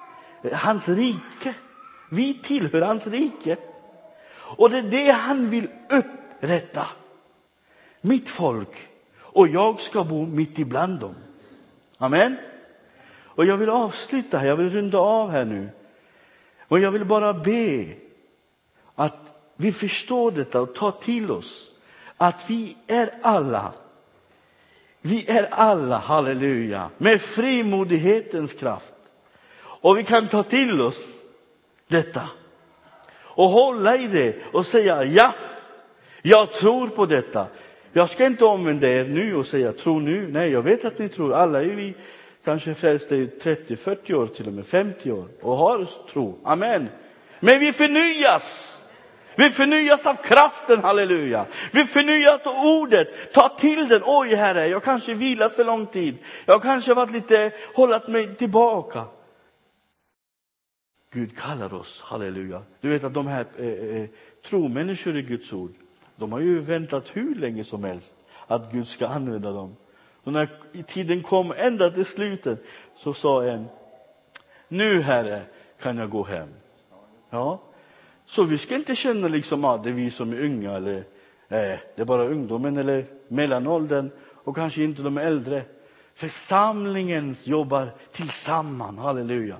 hans 0.52 0.88
rike. 0.88 1.54
Vi 2.10 2.34
tillhör 2.42 2.82
hans 2.82 3.06
rike. 3.06 3.56
Och 4.32 4.70
det 4.70 4.78
är 4.78 4.82
det 4.82 5.10
han 5.10 5.50
vill 5.50 5.68
upprätta. 5.90 6.86
Mitt 8.00 8.28
folk. 8.28 8.88
Och 9.18 9.48
jag 9.48 9.80
ska 9.80 10.04
bo 10.04 10.26
mitt 10.26 10.58
ibland 10.58 11.00
dem. 11.00 11.14
Amen. 11.98 12.36
Och 13.22 13.44
jag 13.44 13.56
vill 13.56 13.70
avsluta 13.70 14.38
här, 14.38 14.46
jag 14.46 14.56
vill 14.56 14.70
runda 14.70 14.98
av 14.98 15.30
här 15.30 15.44
nu. 15.44 15.68
Och 16.68 16.80
jag 16.80 16.90
vill 16.90 17.04
bara 17.04 17.32
be 17.32 17.86
att 18.94 19.42
vi 19.56 19.72
förstår 19.72 20.30
detta 20.30 20.60
och 20.60 20.74
tar 20.74 20.90
till 20.90 21.30
oss 21.30 21.69
att 22.22 22.50
vi 22.50 22.76
är 22.86 23.10
alla, 23.22 23.72
vi 25.00 25.30
är 25.30 25.48
alla, 25.50 25.98
halleluja, 25.98 26.90
med 26.98 27.20
frimodighetens 27.20 28.52
kraft. 28.52 28.92
Och 29.60 29.98
vi 29.98 30.04
kan 30.04 30.28
ta 30.28 30.42
till 30.42 30.80
oss 30.80 31.18
detta 31.88 32.28
och 33.18 33.48
hålla 33.48 33.96
i 33.96 34.06
det 34.06 34.36
och 34.52 34.66
säga 34.66 35.04
ja, 35.04 35.32
jag 36.22 36.52
tror 36.52 36.88
på 36.88 37.06
detta. 37.06 37.46
Jag 37.92 38.10
ska 38.10 38.26
inte 38.26 38.44
omvända 38.44 38.88
er 38.88 39.04
nu 39.04 39.36
och 39.36 39.46
säga 39.46 39.72
tro 39.72 39.98
nu. 39.98 40.28
Nej, 40.32 40.50
jag 40.50 40.62
vet 40.62 40.84
att 40.84 40.98
ni 40.98 41.08
tror. 41.08 41.34
Alla 41.34 41.62
är 41.62 41.66
vi 41.66 41.94
kanske 42.44 42.74
frälsta 42.74 43.16
i 43.16 43.26
30, 43.26 43.76
40 43.76 44.14
år, 44.14 44.26
till 44.26 44.46
och 44.46 44.52
med 44.52 44.66
50 44.66 45.12
år 45.12 45.28
och 45.40 45.56
har 45.56 45.86
tro. 46.12 46.38
Amen. 46.44 46.88
Men 47.40 47.60
vi 47.60 47.72
förnyas. 47.72 48.79
Vi 49.40 49.50
förnyas 49.50 50.06
av 50.06 50.14
kraften, 50.14 50.82
halleluja. 50.82 51.46
Vi 51.72 51.84
förnyas 51.84 52.46
av 52.46 52.66
ordet. 52.66 53.32
Ta 53.32 53.48
till 53.48 53.88
den. 53.88 54.02
Oj, 54.04 54.34
Herre, 54.34 54.66
jag 54.66 54.82
kanske 54.82 55.14
vilat 55.14 55.54
för 55.54 55.64
lång 55.64 55.86
tid. 55.86 56.18
Jag 56.46 56.62
kanske 56.62 56.94
varit 56.94 57.12
lite, 57.12 57.52
hållit 57.74 58.08
mig 58.08 58.34
tillbaka. 58.34 59.04
Gud 61.12 61.38
kallar 61.38 61.74
oss, 61.74 62.00
halleluja. 62.00 62.62
Du 62.80 62.88
vet 62.88 63.04
att 63.04 63.14
de 63.14 63.26
här 63.26 63.46
eh, 63.58 63.66
eh, 63.66 64.08
tromänniskor 64.44 65.16
i 65.16 65.22
Guds 65.22 65.52
ord, 65.52 65.72
de 66.16 66.32
har 66.32 66.40
ju 66.40 66.58
väntat 66.60 67.16
hur 67.16 67.34
länge 67.34 67.64
som 67.64 67.84
helst 67.84 68.14
att 68.46 68.72
Gud 68.72 68.88
ska 68.88 69.06
använda 69.06 69.52
dem. 69.52 69.76
Och 70.24 70.32
när 70.32 70.48
tiden 70.82 71.22
kom 71.22 71.52
ända 71.56 71.90
till 71.90 72.04
slutet 72.04 72.64
så 72.96 73.14
sa 73.14 73.44
en, 73.44 73.68
nu 74.68 75.02
Herre 75.02 75.42
kan 75.82 75.96
jag 75.96 76.10
gå 76.10 76.24
hem. 76.24 76.48
Ja, 77.30 77.60
så 78.30 78.42
vi 78.42 78.58
ska 78.58 78.74
inte 78.74 78.94
känna 78.94 79.28
liksom 79.28 79.64
att 79.64 79.84
det 79.84 79.90
är 79.90 79.94
vi 79.94 80.10
som 80.10 80.32
är 80.32 80.44
unga 80.44 80.76
eller 80.76 80.96
eh, 81.48 81.78
det 81.96 81.96
är 81.96 82.04
bara 82.04 82.24
ungdomen 82.24 82.76
eller 82.76 83.06
mellanåldern 83.28 84.10
och 84.44 84.56
kanske 84.56 84.82
inte 84.82 85.02
de 85.02 85.18
äldre. 85.18 85.64
Församlingen 86.14 87.36
jobbar 87.44 87.90
tillsammans, 88.12 88.98
halleluja. 88.98 89.56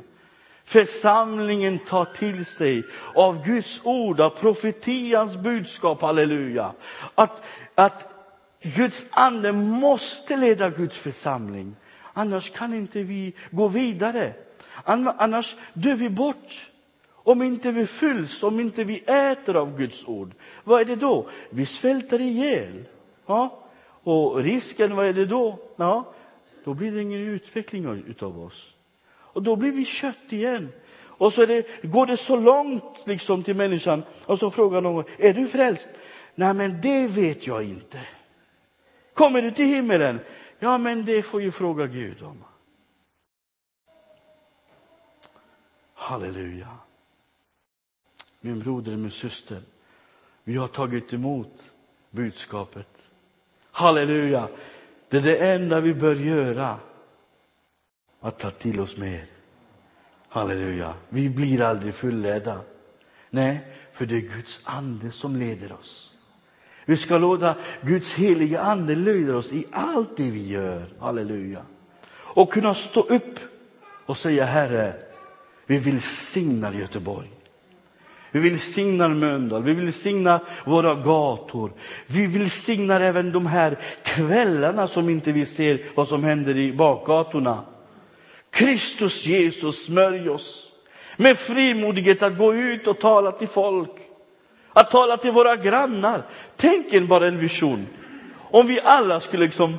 Församlingen 0.64 1.78
tar 1.78 2.04
till 2.04 2.44
sig 2.44 2.82
av 3.14 3.44
Guds 3.44 3.80
ord, 3.84 4.20
av 4.20 4.30
profetians 4.30 5.36
budskap, 5.36 6.02
halleluja. 6.02 6.72
Att, 7.14 7.42
att 7.74 8.12
Guds 8.62 9.04
ande 9.10 9.52
måste 9.52 10.36
leda 10.36 10.70
Guds 10.70 10.98
församling. 10.98 11.76
Annars 12.12 12.50
kan 12.50 12.74
inte 12.74 13.02
vi 13.02 13.34
gå 13.50 13.68
vidare. 13.68 14.32
Annars 14.84 15.56
dör 15.72 15.94
vi 15.94 16.10
bort. 16.10 16.69
Om 17.30 17.42
inte 17.42 17.72
vi 17.72 17.86
fylls, 17.86 18.42
om 18.42 18.60
inte 18.60 18.84
vi 18.84 18.98
äter 18.98 19.56
av 19.56 19.78
Guds 19.78 20.08
ord, 20.08 20.34
vad 20.64 20.80
är 20.80 20.84
det 20.84 20.96
då? 20.96 21.28
Vi 21.50 21.66
svälter 21.66 22.20
ihjäl. 22.20 22.84
Ja? 23.26 23.64
Och 24.02 24.42
risken, 24.42 24.96
vad 24.96 25.06
är 25.06 25.12
det 25.12 25.26
då? 25.26 25.58
Ja, 25.76 26.12
då 26.64 26.74
blir 26.74 26.92
det 26.92 27.02
ingen 27.02 27.20
utveckling 27.20 28.04
utav 28.06 28.40
oss. 28.40 28.74
Och 29.10 29.42
då 29.42 29.56
blir 29.56 29.72
vi 29.72 29.84
kött 29.84 30.32
igen. 30.32 30.68
Och 31.02 31.32
så 31.32 31.46
det, 31.46 31.82
går 31.82 32.06
det 32.06 32.16
så 32.16 32.36
långt 32.36 33.06
liksom 33.06 33.42
till 33.42 33.56
människan 33.56 34.02
och 34.26 34.38
så 34.38 34.50
frågar 34.50 34.80
någon, 34.80 35.04
är 35.18 35.34
du 35.34 35.46
frälst? 35.46 35.88
Nej, 36.34 36.54
men 36.54 36.80
det 36.80 37.06
vet 37.06 37.46
jag 37.46 37.64
inte. 37.64 38.00
Kommer 39.14 39.42
du 39.42 39.50
till 39.50 39.66
himmelen? 39.66 40.20
Ja, 40.58 40.78
men 40.78 41.04
det 41.04 41.22
får 41.22 41.42
ju 41.42 41.50
fråga 41.50 41.86
Gud 41.86 42.22
om. 42.22 42.44
Halleluja. 45.94 46.68
Min 48.40 48.58
broder 48.58 48.96
min 48.96 49.10
syster, 49.10 49.62
vi 50.44 50.56
har 50.56 50.68
tagit 50.68 51.12
emot 51.12 51.72
budskapet. 52.10 52.88
Halleluja. 53.70 54.48
Det 55.08 55.16
är 55.16 55.22
det 55.22 55.36
enda 55.36 55.80
vi 55.80 55.94
bör 55.94 56.14
göra, 56.14 56.76
att 58.20 58.38
ta 58.38 58.50
till 58.50 58.80
oss 58.80 58.96
mer. 58.96 59.24
Halleluja. 60.28 60.94
Vi 61.08 61.30
blir 61.30 61.60
aldrig 61.60 61.94
fulledda. 61.94 62.60
Nej, 63.30 63.60
för 63.92 64.06
det 64.06 64.16
är 64.16 64.20
Guds 64.20 64.60
ande 64.64 65.10
som 65.10 65.36
leder 65.36 65.72
oss. 65.72 66.14
Vi 66.84 66.96
ska 66.96 67.18
låta 67.18 67.56
Guds 67.82 68.12
heliga 68.12 68.60
ande 68.60 68.94
leda 68.94 69.36
oss 69.36 69.52
i 69.52 69.66
allt 69.72 70.16
det 70.16 70.30
vi 70.30 70.48
gör. 70.48 70.86
Halleluja. 70.98 71.62
Och 72.12 72.52
kunna 72.52 72.74
stå 72.74 73.00
upp 73.00 73.38
och 74.06 74.16
säga 74.16 74.44
Herre, 74.44 74.94
vi 75.66 75.78
vill 75.78 76.02
signa 76.02 76.74
Göteborg. 76.74 77.39
Vi 78.30 78.40
vill 78.40 78.60
signa 78.60 79.08
Mölndal, 79.08 79.62
vi 79.62 79.74
vill 79.74 79.92
signa 79.92 80.40
våra 80.64 80.94
gator. 80.94 81.72
Vi 82.06 82.26
vill 82.26 82.50
signa 82.50 83.00
även 83.00 83.32
de 83.32 83.46
här 83.46 83.78
kvällarna 84.04 84.88
som 84.88 85.08
inte 85.08 85.32
vi 85.32 85.46
ser 85.46 85.80
vad 85.94 86.08
som 86.08 86.24
händer 86.24 86.56
i 86.56 86.72
bakgatorna. 86.72 87.64
Kristus 88.50 89.26
Jesus, 89.26 89.84
smörj 89.84 90.30
oss 90.30 90.72
med 91.16 91.38
frimodighet 91.38 92.22
att 92.22 92.38
gå 92.38 92.54
ut 92.54 92.86
och 92.86 92.98
tala 93.00 93.32
till 93.32 93.48
folk. 93.48 93.90
Att 94.72 94.90
tala 94.90 95.16
till 95.16 95.30
våra 95.30 95.56
grannar. 95.56 96.22
Tänk 96.56 96.92
er 96.92 97.00
bara 97.00 97.26
en 97.26 97.38
vision. 97.38 97.86
Om 98.50 98.66
vi 98.66 98.80
alla 98.80 99.20
skulle 99.20 99.44
liksom 99.44 99.76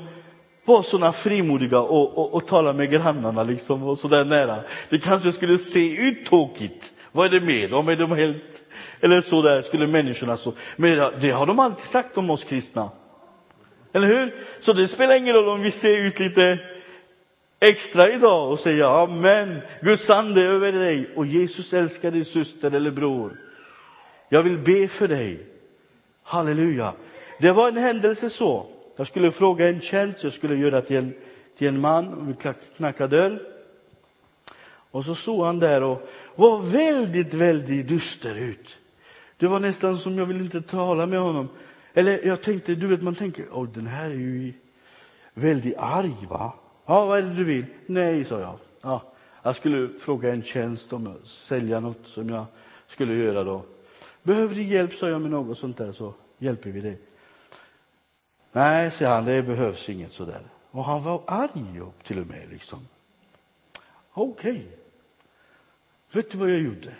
vara 0.65 0.83
sådana 0.83 1.13
frimodiga 1.13 1.79
och, 1.79 2.17
och, 2.17 2.33
och, 2.33 2.47
tala 2.47 2.73
med 2.73 2.91
grannarna 2.91 3.43
liksom 3.43 3.83
och 3.83 3.97
sådär 3.97 4.25
nära. 4.25 4.63
Det 4.89 4.99
kanske 4.99 5.31
skulle 5.31 5.57
se 5.57 5.95
ut 5.97 6.25
tokigt. 6.25 6.93
Vad 7.11 7.25
är 7.25 7.39
det 7.39 7.45
med 7.45 7.69
dem? 7.69 7.89
Är 7.89 7.95
de 7.95 8.11
helt... 8.11 8.63
Eller 9.01 9.21
så 9.21 9.41
där 9.41 9.61
skulle 9.61 9.87
människorna 9.87 10.37
så. 10.37 10.53
Men 10.75 11.11
det 11.21 11.29
har 11.29 11.45
de 11.45 11.59
alltid 11.59 11.85
sagt 11.85 12.17
om 12.17 12.29
oss 12.29 12.43
kristna. 12.43 12.89
Eller 13.93 14.07
hur? 14.07 14.35
Så 14.59 14.73
det 14.73 14.87
spelar 14.87 15.15
ingen 15.15 15.35
roll 15.35 15.47
om 15.49 15.61
vi 15.61 15.71
ser 15.71 15.97
ut 15.97 16.19
lite 16.19 16.59
extra 17.59 18.09
idag 18.09 18.51
och 18.51 18.59
säger 18.59 19.03
amen, 19.03 19.61
Guds 19.81 20.09
ande 20.09 20.41
över 20.41 20.71
dig 20.71 21.09
och 21.15 21.25
Jesus 21.25 21.73
älskar 21.73 22.11
din 22.11 22.25
syster 22.25 22.75
eller 22.75 22.91
bror. 22.91 23.37
Jag 24.29 24.43
vill 24.43 24.57
be 24.57 24.87
för 24.87 25.07
dig. 25.07 25.45
Halleluja. 26.23 26.93
Det 27.39 27.51
var 27.51 27.67
en 27.67 27.77
händelse 27.77 28.29
så. 28.29 28.65
Jag 28.95 29.07
skulle 29.07 29.31
fråga 29.31 29.69
en 29.69 29.81
tjänst 29.81 30.23
jag 30.23 30.33
skulle 30.33 30.55
göra 30.55 30.81
till 30.81 30.97
en, 30.97 31.13
till 31.57 31.67
en 31.67 31.79
man 31.79 32.13
och 32.13 32.29
vi 32.29 32.53
knackade 32.77 33.17
dörr. 33.17 33.39
Och 34.91 35.05
så 35.05 35.15
såg 35.15 35.45
han 35.45 35.59
där 35.59 35.83
och 35.83 36.09
var 36.35 36.61
väldigt, 36.61 37.33
väldigt 37.33 37.87
dyster 37.87 38.35
ut. 38.35 38.77
Det 39.37 39.47
var 39.47 39.59
nästan 39.59 39.97
som 39.97 40.17
jag 40.17 40.25
ville 40.25 40.43
inte 40.43 40.61
tala 40.61 41.05
med 41.05 41.19
honom. 41.19 41.49
Eller 41.93 42.27
jag 42.27 42.43
tänkte, 42.43 42.75
du 42.75 42.87
vet 42.87 43.01
man 43.01 43.15
tänker, 43.15 43.45
oh, 43.45 43.69
den 43.69 43.87
här 43.87 44.09
är 44.09 44.15
ju 44.15 44.53
väldigt 45.33 45.77
arg 45.77 46.27
va? 46.29 46.53
Ja, 46.85 47.05
vad 47.05 47.17
är 47.17 47.21
det 47.21 47.33
du 47.33 47.43
vill? 47.43 47.65
Nej, 47.85 48.25
sa 48.25 48.39
jag. 48.39 48.57
Ja, 48.81 49.01
jag 49.43 49.55
skulle 49.55 49.99
fråga 49.99 50.33
en 50.33 50.43
tjänst 50.43 50.93
om 50.93 51.07
att 51.07 51.27
sälja 51.27 51.79
något 51.79 52.07
som 52.07 52.29
jag 52.29 52.45
skulle 52.87 53.13
göra 53.13 53.43
då. 53.43 53.63
Behöver 54.23 54.55
du 54.55 54.63
hjälp, 54.63 54.93
sa 54.93 55.09
jag, 55.09 55.21
med 55.21 55.31
något 55.31 55.57
sånt 55.57 55.77
där 55.77 55.91
så 55.91 56.13
hjälper 56.37 56.69
vi 56.69 56.81
dig. 56.81 56.97
Nej, 58.51 58.91
säger 58.91 59.11
han, 59.11 59.25
det 59.25 59.43
behövs 59.43 59.89
inget 59.89 60.11
sådär. 60.11 60.41
Och 60.71 60.85
han 60.85 61.03
var 61.03 61.21
arg 61.27 61.81
till 62.03 62.19
och 62.19 62.27
med 62.27 62.49
liksom. 62.51 62.79
Okej. 64.13 64.51
Okay. 64.51 64.80
Vet 66.11 66.31
du 66.31 66.37
vad 66.37 66.49
jag 66.49 66.59
gjorde? 66.59 66.95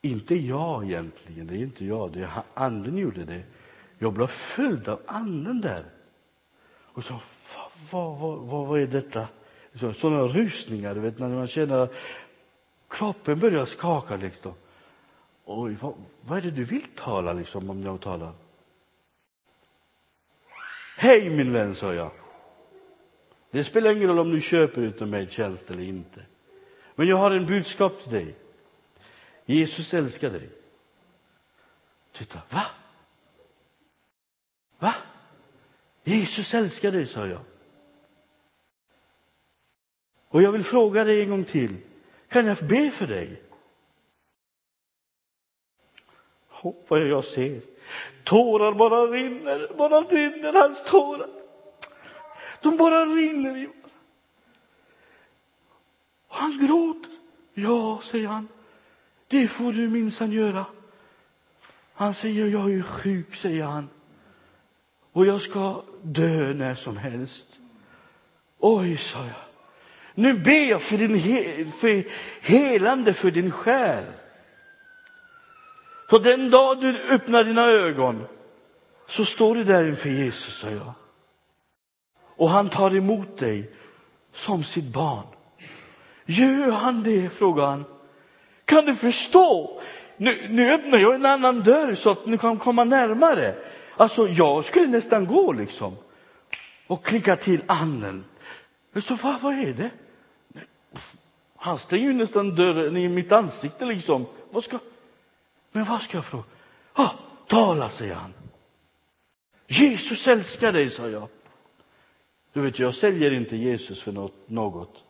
Inte 0.00 0.34
jag 0.34 0.84
egentligen, 0.84 1.46
det 1.46 1.54
är 1.54 1.58
inte 1.58 1.84
jag, 1.84 2.12
det 2.12 2.22
är 2.22 2.42
anden 2.54 2.98
gjorde 2.98 3.24
det. 3.24 3.42
Jag 3.98 4.12
blev 4.12 4.26
följd 4.26 4.88
av 4.88 5.00
anden 5.06 5.60
där 5.60 5.84
Och 6.98 7.04
så, 7.04 7.20
vad, 7.90 8.18
vad, 8.18 8.38
vad, 8.38 8.66
vad 8.66 8.80
är 8.80 8.86
detta? 8.86 9.28
Så, 9.74 9.92
sådana 9.92 10.22
rusningar, 10.22 10.94
du 10.94 11.00
vet, 11.00 11.18
när 11.18 11.28
man 11.28 11.46
känner 11.46 11.78
att 11.78 11.94
kroppen 12.88 13.38
börjar 13.38 13.64
skaka. 13.64 14.16
Liksom. 14.16 14.52
Oj, 15.44 15.76
vad, 15.80 15.94
vad 16.20 16.38
är 16.38 16.42
det 16.42 16.50
du 16.50 16.64
vill 16.64 16.86
tala 16.96 17.32
liksom, 17.32 17.70
om 17.70 17.82
jag 17.82 18.00
talar? 18.00 18.32
Hej 20.96 21.30
min 21.30 21.52
vän, 21.52 21.74
sa 21.74 21.94
jag. 21.94 22.10
Det 23.50 23.64
spelar 23.64 23.96
ingen 23.96 24.08
roll 24.08 24.18
om 24.18 24.30
du 24.30 24.40
köper 24.40 24.82
utav 24.82 25.08
mig 25.08 25.28
tjänst 25.28 25.70
eller 25.70 25.82
inte. 25.82 26.22
Men 26.98 27.08
jag 27.08 27.16
har 27.16 27.30
en 27.30 27.46
budskap 27.46 28.02
till 28.02 28.12
dig. 28.12 28.34
Jesus 29.44 29.94
älskar 29.94 30.30
dig. 30.30 30.48
Titta, 32.12 32.40
va? 32.50 32.66
Va? 34.78 34.94
Jesus 36.04 36.54
älskar 36.54 36.92
dig, 36.92 37.06
sa 37.06 37.26
jag. 37.26 37.40
Och 40.28 40.42
jag 40.42 40.52
vill 40.52 40.64
fråga 40.64 41.04
dig 41.04 41.22
en 41.22 41.30
gång 41.30 41.44
till. 41.44 41.76
Kan 42.28 42.46
jag 42.46 42.56
be 42.56 42.90
för 42.90 43.06
dig? 43.06 43.42
Oh, 46.62 46.74
vad 46.88 47.06
jag 47.06 47.24
ser. 47.24 47.60
Tårar 48.24 48.72
bara 48.72 49.06
rinner, 49.06 49.74
bara 49.76 50.00
rinner 50.00 50.52
hans 50.52 50.84
tårar. 50.84 51.30
De 52.62 52.76
bara 52.76 53.04
rinner. 53.04 53.77
Han 56.38 56.66
gråter. 56.66 57.10
Ja, 57.54 58.00
säger 58.02 58.28
han. 58.28 58.48
Det 59.28 59.48
får 59.48 59.72
du 59.72 59.88
minsann 59.88 60.32
göra. 60.32 60.66
Han 61.94 62.14
säger, 62.14 62.46
jag 62.46 62.72
är 62.72 62.82
sjuk, 62.82 63.34
säger 63.34 63.64
han. 63.64 63.88
Och 65.12 65.26
jag 65.26 65.40
ska 65.40 65.82
dö 66.02 66.54
när 66.54 66.74
som 66.74 66.96
helst. 66.96 67.46
Oj, 68.58 68.96
sa 68.96 69.18
jag. 69.18 69.44
Nu 70.14 70.34
ber 70.34 70.70
jag 70.70 70.82
för, 70.82 70.98
din 70.98 71.14
he 71.14 71.64
för 71.64 72.04
helande 72.40 73.14
för 73.14 73.30
din 73.30 73.50
själ. 73.50 74.04
Så 76.10 76.18
den 76.18 76.50
dag 76.50 76.80
du 76.80 77.02
öppnar 77.02 77.44
dina 77.44 77.66
ögon 77.66 78.26
så 79.06 79.24
står 79.24 79.54
du 79.54 79.64
där 79.64 79.88
inför 79.88 80.08
Jesus, 80.08 80.58
sa 80.58 80.70
jag. 80.70 80.92
Och 82.20 82.50
han 82.50 82.68
tar 82.68 82.96
emot 82.96 83.38
dig 83.38 83.70
som 84.32 84.64
sitt 84.64 84.84
barn. 84.84 85.26
Gör 86.30 86.70
han 86.70 87.02
det? 87.02 87.30
frågade 87.30 87.68
han. 87.68 87.84
Kan 88.64 88.84
du 88.84 88.94
förstå? 88.94 89.80
Nu, 90.16 90.48
nu 90.48 90.72
öppnar 90.72 90.98
jag 90.98 91.14
en 91.14 91.26
annan 91.26 91.60
dörr 91.60 91.94
så 91.94 92.10
att 92.10 92.26
ni 92.26 92.38
kan 92.38 92.58
komma 92.58 92.84
närmare. 92.84 93.54
Alltså, 93.96 94.28
jag 94.28 94.64
skulle 94.64 94.86
nästan 94.86 95.26
gå 95.26 95.52
liksom 95.52 95.96
och 96.86 97.04
klicka 97.04 97.36
till 97.36 97.62
anden. 97.66 98.24
Så, 99.02 99.14
vad, 99.14 99.40
vad 99.40 99.54
är 99.54 99.72
det? 99.72 99.90
Han 101.56 101.78
stänger 101.78 102.06
ju 102.06 102.12
nästan 102.12 102.54
dörren 102.54 102.96
i 102.96 103.08
mitt 103.08 103.32
ansikte 103.32 103.84
liksom. 103.84 104.26
Vad 104.50 104.64
ska... 104.64 104.78
Men 105.72 105.84
vad 105.84 106.02
ska 106.02 106.16
jag 106.16 106.24
fråga? 106.24 106.44
Ah, 106.92 107.10
tala, 107.46 107.88
säger 107.88 108.14
han. 108.14 108.34
Jesus 109.66 110.28
älskar 110.28 110.72
dig, 110.72 110.90
sa 110.90 111.08
jag. 111.08 111.28
Du 112.52 112.60
vet, 112.60 112.78
jag 112.78 112.94
säljer 112.94 113.30
inte 113.30 113.56
Jesus 113.56 114.02
för 114.02 114.30
något. 114.46 115.04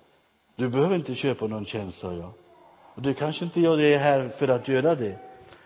Du 0.59 0.69
behöver 0.69 0.97
inte 0.97 1.15
köpa 1.15 1.47
någon 1.47 1.67
tjänst, 1.67 1.99
sa 1.99 2.13
jag. 2.13 2.33
Och 2.95 3.03
du 3.03 3.15
kanske 3.15 3.45
inte 3.45 3.61
gör 3.61 3.81
är 3.81 3.99
här 3.99 4.29
för 4.29 4.49
att 4.49 4.69
göra 4.69 4.95
det. 4.95 5.19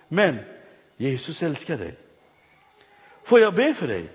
Men 0.09 0.39
Jesus 0.97 1.43
älskar 1.43 1.79
dig. 1.79 1.95
Får 3.25 3.41
jag 3.41 3.55
be 3.55 3.75
för 3.75 3.89
dig? 3.89 4.09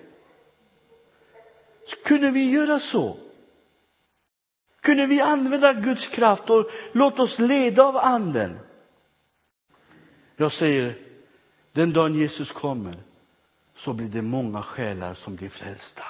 Kunde 2.06 2.32
vi 2.32 2.52
göra 2.52 2.80
så? 2.80 3.18
Kunde 4.82 5.06
vi 5.06 5.22
använda 5.22 5.74
Guds 5.74 6.08
kraft 6.08 6.50
och 6.50 6.70
låta 6.92 7.22
oss 7.22 7.40
leda 7.40 7.84
av 7.84 7.98
Anden? 7.98 8.60
Jag 10.36 10.52
säger, 10.52 10.98
den 11.72 11.94
dagen 11.94 12.16
Jesus 12.16 12.52
kommer 12.52 12.96
så 13.76 13.94
blir 13.94 14.08
det 14.08 14.22
många 14.22 14.62
själar 14.62 15.14
som 15.14 15.36
blir 15.36 15.50
frälsta. 15.50 16.04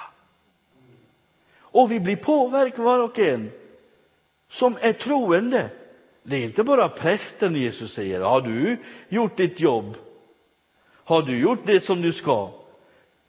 Och 1.58 1.92
vi 1.92 2.00
blir 2.00 2.16
påverkade 2.16 2.82
var 2.82 3.02
och 3.02 3.18
en 3.18 3.50
som 4.48 4.78
är 4.80 4.92
troende. 4.92 5.70
Det 6.22 6.36
är 6.36 6.44
inte 6.44 6.64
bara 6.64 6.88
prästen 6.88 7.56
Jesus 7.56 7.92
säger, 7.92 8.20
har 8.20 8.40
du 8.40 8.76
gjort 9.08 9.36
ditt 9.36 9.60
jobb? 9.60 9.96
Har 10.90 11.22
du 11.22 11.38
gjort 11.38 11.66
det 11.66 11.80
som 11.80 12.02
du 12.02 12.12
ska? 12.12 12.50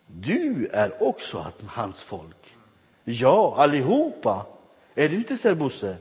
Du 0.07 0.67
är 0.71 1.03
också 1.03 1.51
hans 1.67 2.03
folk. 2.03 2.55
Ja, 3.03 3.55
allihopa. 3.57 4.45
Är 4.95 5.09
det 5.09 5.15
inte 5.15 5.37
så, 5.37 5.55
Bosse? 5.55 5.97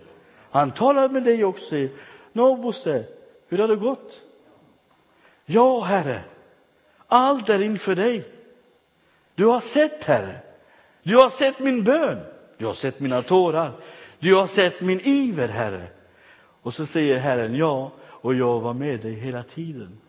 Han 0.51 0.71
talar 0.71 1.09
med 1.09 1.23
dig 1.23 1.45
också. 1.45 1.89
Nå, 2.33 2.57
Bosse, 2.57 3.05
hur 3.49 3.59
har 3.59 3.69
det 3.69 3.77
gått? 3.77 4.21
Ja, 5.45 5.81
Herre, 5.81 6.21
allt 7.07 7.49
är 7.49 7.63
inför 7.63 7.95
dig. 7.95 8.25
Du 9.35 9.47
har 9.47 9.61
sett, 9.61 10.05
Herre. 10.05 10.41
Du 11.03 11.17
har 11.17 11.31
sett 11.31 11.59
min 11.59 11.85
bön. 11.85 12.19
Du 12.57 12.67
har 12.67 12.75
sett 12.75 13.01
mina 13.01 13.23
tårar. 13.23 13.73
Du 14.19 14.35
har 14.35 14.47
sett 14.47 14.81
min 14.81 15.01
iver, 15.01 15.49
Herre. 15.49 15.89
Och 16.63 16.75
så 16.75 16.87
säger 16.87 17.19
Herren, 17.19 17.55
ja, 17.55 17.93
och 18.05 18.35
jag 18.35 18.61
var 18.61 18.75
med 18.75 19.01
dig 19.01 19.15
hela 19.15 19.43
tiden. 19.43 20.01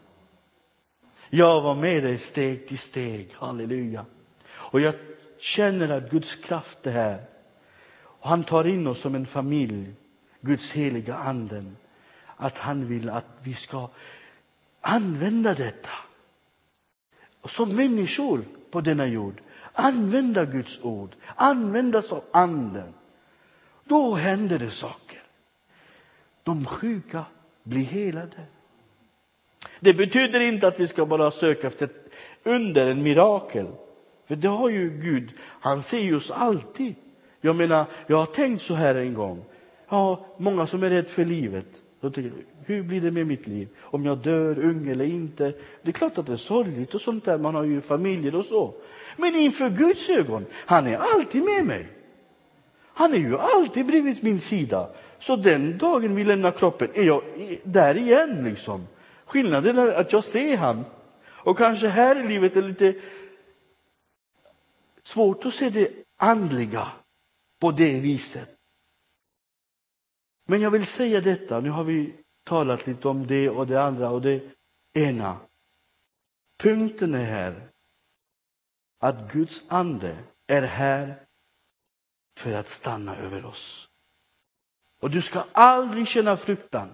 Jag 1.30 1.62
var 1.62 1.76
med 1.76 2.04
dig 2.04 2.18
steg 2.18 2.68
till 2.68 2.80
steg, 2.80 3.34
halleluja. 3.34 4.06
Och 4.50 4.82
jag 4.82 4.94
känner 5.40 5.90
att 5.90 6.12
Guds 6.12 6.36
kraft 6.36 6.88
är 6.88 6.92
här. 6.92 7.20
Och 8.02 8.30
han 8.30 8.44
tar 8.44 8.68
in 8.68 8.88
oss 8.88 9.02
som 9.02 9.16
en 9.16 9.26
familj, 9.26 9.94
Guds 10.42 10.72
heliga 10.72 11.16
anden. 11.16 11.78
Att 12.36 12.58
han 12.58 12.88
vill 12.88 13.10
att 13.10 13.26
vi 13.44 13.54
ska 13.54 13.90
använda 14.82 15.54
detta. 15.54 15.92
Och 17.42 17.50
som 17.50 17.76
människor 17.76 18.44
på 18.72 18.82
denna 18.82 19.08
jord, 19.08 19.42
använda 19.74 20.46
Guds 20.46 20.80
ord, 20.84 21.16
användas 21.36 22.12
av 22.12 22.24
anden. 22.32 22.94
Då 23.90 24.16
händer 24.16 24.60
det 24.60 24.70
saker. 24.70 25.22
De 26.44 26.66
sjuka 26.66 27.26
blir 27.64 27.84
helade. 27.84 28.46
Det 29.80 29.94
betyder 29.94 30.40
inte 30.40 30.68
att 30.68 30.80
vi 30.80 30.88
ska 30.88 31.06
bara 31.06 31.32
söka 31.32 31.68
efter 31.68 31.86
ett 31.86 32.12
under, 32.44 32.92
en 32.92 33.04
mirakel. 33.04 33.68
För 34.28 34.36
det 34.36 34.48
har 34.48 34.70
ju 34.70 34.90
Gud, 34.90 35.30
han 35.40 35.82
ser 35.82 36.16
oss 36.16 36.32
alltid. 36.32 36.96
Jag 37.42 37.56
menar, 37.56 37.86
jag 38.08 38.18
har 38.18 38.26
tänkt 38.26 38.62
så 38.62 38.74
här 38.74 38.96
en 38.96 39.14
gång. 39.14 39.46
Ja, 39.90 40.26
många 40.38 40.68
som 40.68 40.84
är 40.84 40.90
rädda 40.90 41.10
för 41.10 41.26
livet. 41.26 41.82
Då 42.02 42.10
tänker, 42.10 42.32
hur 42.66 42.84
blir 42.84 43.02
det 43.02 43.12
med 43.12 43.28
mitt 43.28 43.48
liv? 43.48 43.68
Om 43.80 44.06
jag 44.06 44.18
dör 44.18 44.60
ung 44.60 44.88
eller 44.88 45.06
inte? 45.06 45.54
Det 45.82 45.90
är 45.90 45.92
klart 45.92 46.18
att 46.18 46.26
det 46.26 46.32
är 46.32 46.38
sorgligt 46.38 46.94
och 46.94 47.02
sånt 47.02 47.26
där. 47.26 47.38
Man 47.38 47.56
har 47.56 47.64
ju 47.64 47.82
familjer 47.82 48.36
och 48.36 48.46
så. 48.46 48.74
Men 49.18 49.36
inför 49.36 49.70
Guds 49.70 50.10
ögon, 50.10 50.46
han 50.54 50.88
är 50.88 50.98
alltid 50.98 51.44
med 51.44 51.66
mig. 51.66 51.88
Han 53.00 53.14
är 53.14 53.18
ju 53.18 53.38
alltid 53.38 53.86
bredvid 53.86 54.24
min 54.24 54.40
sida. 54.40 54.90
Så 55.20 55.36
den 55.36 55.78
dagen 55.78 56.16
vi 56.16 56.24
lämnar 56.24 56.52
kroppen 56.52 56.90
är 56.94 57.04
jag 57.04 57.24
där 57.64 57.98
igen 57.98 58.44
liksom. 58.44 58.88
Skillnaden 59.26 59.78
är 59.78 59.94
att 59.94 60.14
jag 60.14 60.24
ser 60.24 60.58
han. 60.58 60.86
Och 61.28 61.58
kanske 61.58 61.88
här 61.88 62.20
i 62.20 62.28
livet 62.28 62.56
är 62.56 62.62
det 62.62 62.68
lite 62.68 62.96
svårt 65.04 65.46
att 65.46 65.54
se 65.54 65.70
det 65.70 65.92
andliga 66.18 66.88
på 67.60 67.72
det 67.72 68.00
viset. 68.00 68.56
Men 70.48 70.62
jag 70.62 70.72
vill 70.72 70.86
säga 70.86 71.22
detta, 71.22 71.60
nu 71.60 71.70
har 71.70 71.84
vi 71.84 72.14
talat 72.44 72.88
lite 72.88 73.08
om 73.08 73.28
det 73.28 73.50
och 73.50 73.68
det 73.68 73.84
andra 73.84 74.10
och 74.10 74.22
det 74.22 74.42
ena. 74.94 75.38
Punkten 76.58 77.14
är 77.14 77.26
här 77.26 77.70
att 79.00 79.32
Guds 79.32 79.64
ande 79.68 80.18
är 80.48 80.62
här 80.62 81.29
för 82.40 82.54
att 82.54 82.70
stanna 82.70 83.16
över 83.16 83.46
oss. 83.46 83.88
Och 85.02 85.10
du 85.10 85.22
ska 85.22 85.44
aldrig 85.52 86.08
känna 86.08 86.38
fruktan. 86.38 86.90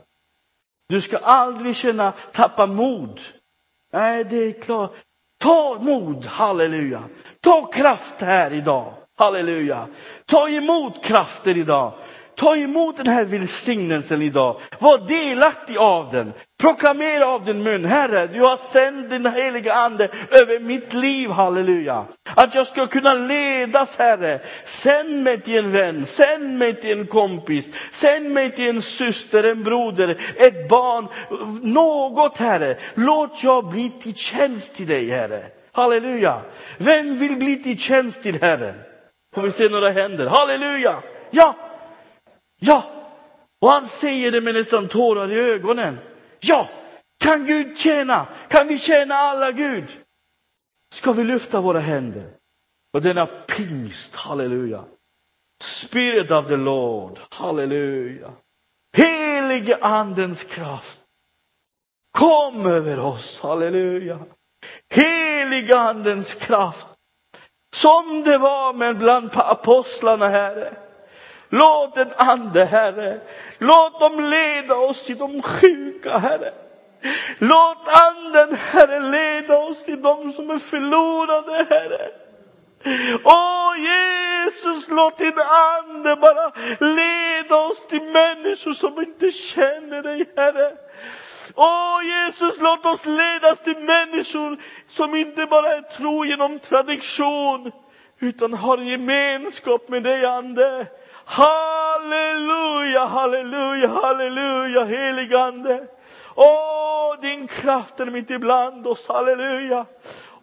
Du 0.88 1.02
ska 1.02 1.18
aldrig 1.18 1.76
känna 1.76 2.14
tappa 2.34 2.66
mod. 2.68 3.22
Nej, 3.94 4.24
det 4.24 4.36
är 4.38 4.62
klart. 4.62 4.92
Ta 5.40 5.78
mod, 5.82 6.26
halleluja. 6.26 7.04
Ta 7.40 7.66
kraft 7.66 8.22
här 8.22 8.54
idag, 8.54 8.94
halleluja. 9.18 9.88
Ta 10.26 10.50
emot 10.50 11.04
krafter 11.04 11.58
idag. 11.58 11.94
Ta 12.36 12.56
emot 12.56 12.98
den 12.98 13.08
här 13.08 13.26
välsignelsen 13.26 14.22
idag. 14.22 14.60
Var 14.80 14.98
delaktig 15.08 15.78
av 15.78 16.12
den. 16.12 16.34
Proklamera 16.62 17.28
av 17.28 17.46
din 17.46 17.64
mun, 17.64 17.86
Herre, 17.86 18.28
du 18.28 18.42
har 18.42 18.58
sänt 18.58 19.10
din 19.10 19.26
heliga 19.26 19.74
ande 19.74 20.10
över 20.32 20.60
mitt 20.60 20.94
liv, 20.94 21.30
halleluja. 21.30 22.06
Att 22.36 22.56
jag 22.56 22.68
ska 22.68 22.88
kunna 22.88 23.14
ledas, 23.14 23.98
Herre. 23.98 24.40
Sänd 24.64 25.24
mig 25.24 25.42
till 25.42 25.58
en 25.58 25.72
vän, 25.72 26.06
sänd 26.06 26.58
mig 26.58 26.82
till 26.82 27.00
en 27.00 27.08
kompis, 27.08 27.66
sänd 27.92 28.32
mig 28.32 28.52
till 28.52 28.70
en 28.70 28.82
syster, 28.82 29.44
en 29.44 29.64
broder, 29.64 30.18
ett 30.36 30.70
barn, 30.70 31.08
något, 31.62 32.38
Herre. 32.38 32.78
Låt 32.94 33.44
jag 33.44 33.70
bli 33.70 33.92
till 34.02 34.16
tjänst 34.16 34.76
till 34.76 34.88
dig, 34.88 35.10
Herre. 35.10 35.44
Halleluja. 35.72 36.42
Vem 36.78 37.18
vill 37.18 37.36
bli 37.36 37.64
till 37.64 37.80
tjänst 37.80 38.24
till 38.24 38.42
Herren? 38.42 38.76
Får 39.36 39.42
vi 39.42 39.52
se 39.52 39.70
några 39.70 39.90
händer? 39.90 40.28
Halleluja! 40.28 40.96
Ja! 41.32 41.65
Ja! 42.66 42.84
Och 43.62 43.70
han 43.70 43.88
säger 43.88 44.32
det 44.32 44.42
med 44.42 44.54
nästan 44.54 44.88
tårar 44.88 45.32
i 45.32 45.40
ögonen. 45.40 45.98
Ja! 46.40 46.70
Kan 47.18 47.46
Gud 47.46 47.78
tjäna? 47.78 48.28
Kan 48.50 48.68
vi 48.68 48.78
tjäna 48.78 49.16
alla 49.16 49.52
Gud? 49.52 50.00
Ska 50.94 51.12
vi 51.12 51.24
lyfta 51.24 51.62
våra 51.62 51.80
händer? 51.80 52.32
Och 52.94 53.02
denna 53.02 53.26
pingst, 53.26 54.16
halleluja. 54.16 54.84
Spirit 55.64 56.32
of 56.32 56.48
the 56.48 56.56
Lord, 56.56 57.20
halleluja. 57.30 58.32
Helige 58.98 59.78
andens 59.82 60.44
kraft. 60.44 61.00
Kom 62.12 62.66
över 62.66 63.00
oss, 63.00 63.40
halleluja. 63.40 64.20
Helige 64.90 65.78
andens 65.78 66.34
kraft. 66.34 66.88
Som 67.76 68.24
det 68.24 68.38
var 68.38 68.74
med 68.74 68.98
bland 68.98 69.30
apostlarna, 69.34 70.28
Herre. 70.28 70.85
Låt 71.56 71.96
den 71.96 72.14
ande, 72.18 72.66
Herre, 72.66 73.20
låt 73.58 74.00
dem 74.00 74.30
leda 74.30 74.76
oss 74.76 75.04
till 75.04 75.18
de 75.18 75.42
sjuka, 75.42 76.18
Herre. 76.18 76.52
Låt 77.40 77.88
anden, 77.88 78.56
Herre, 78.56 79.00
leda 79.00 79.58
oss 79.58 79.84
till 79.84 80.02
de 80.02 80.34
som 80.34 80.50
är 80.50 80.58
förlorade, 80.58 81.66
Herre. 81.70 82.10
Åh 83.24 83.74
Jesus, 83.78 84.90
låt 84.90 85.18
din 85.18 85.40
ande 85.40 86.16
bara 86.16 86.52
leda 86.80 87.56
oss 87.56 87.88
till 87.88 88.04
människor 88.04 88.74
som 88.74 89.00
inte 89.00 89.32
känner 89.32 90.04
dig, 90.04 90.26
Herre. 90.36 90.72
Åh 91.56 92.00
Jesus, 92.04 92.62
låt 92.62 92.86
oss 92.86 93.06
ledas 93.06 93.60
till 93.60 93.78
människor 93.78 94.58
som 94.88 95.16
inte 95.16 95.46
bara 95.46 95.74
är 95.74 95.82
tro 95.82 96.26
genom 96.26 96.60
tradition, 96.60 97.72
utan 98.20 98.54
har 98.54 98.78
gemenskap 98.78 99.90
med 99.90 100.04
dig, 100.04 100.26
Ande. 100.26 100.88
Halleluja, 101.26 103.06
halleluja, 103.06 103.88
halleluja, 103.88 104.84
helig 104.86 105.34
Ande. 105.34 105.88
Åh, 106.36 107.16
din 107.22 107.48
kraft 107.48 108.00
är 108.00 108.06
mitt 108.06 108.32
ibland 108.32 108.88
oss, 108.88 109.08
halleluja. 109.08 109.86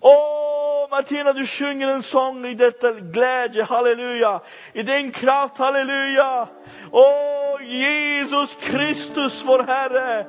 Åh, 0.00 0.90
Martina, 0.90 1.32
du 1.32 1.46
sjunger 1.46 1.88
en 1.88 2.02
sång 2.02 2.46
i 2.46 2.54
detta 2.54 2.92
glädje, 2.92 3.62
halleluja. 3.62 4.40
I 4.72 4.82
din 4.82 5.12
kraft, 5.12 5.58
halleluja. 5.58 6.48
Åh, 6.90 7.62
Jesus 7.62 8.56
Kristus, 8.60 9.44
vår 9.44 9.62
Herre. 9.62 10.26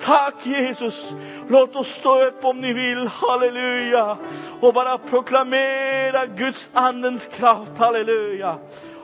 Tack 0.00 0.46
Jesus. 0.46 1.12
Låt 1.48 1.76
oss 1.76 1.88
stå 1.88 2.24
upp 2.24 2.44
om 2.44 2.60
ni 2.60 2.72
vill, 2.72 3.08
halleluja. 3.08 4.18
Och 4.60 4.74
bara 4.74 4.98
proklamera 4.98 6.26
Guds 6.26 6.70
andens 6.72 7.26
kraft, 7.26 7.78
halleluja. 7.78 8.58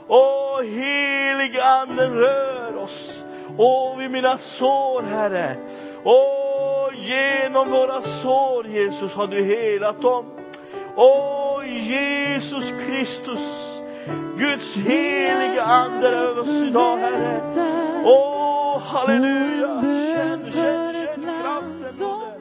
Åh, 0.09 0.63
helig 0.63 1.59
anden 1.59 2.15
rör 2.15 2.77
oss. 2.77 3.25
Åh, 3.59 3.99
vid 3.99 4.11
mina 4.11 4.39
sår, 4.39 5.03
Herre. 5.03 5.57
Åh, 6.05 6.89
genom 6.97 7.71
våra 7.71 8.03
sår, 8.03 8.67
Jesus, 8.67 9.15
har 9.15 9.27
du 9.27 9.45
helat 9.45 10.03
dem. 10.03 10.25
Åh, 10.97 11.63
Jesus 11.67 12.73
Kristus. 12.87 13.79
Guds 14.39 14.77
heliga 14.77 15.63
ande 15.63 16.09
över 16.09 16.41
oss 16.43 16.63
idag, 16.63 16.97
Herre. 16.97 17.41
Åh, 18.05 18.81
halleluja. 18.83 19.83
Känn, 20.15 20.53
känn 20.53 22.32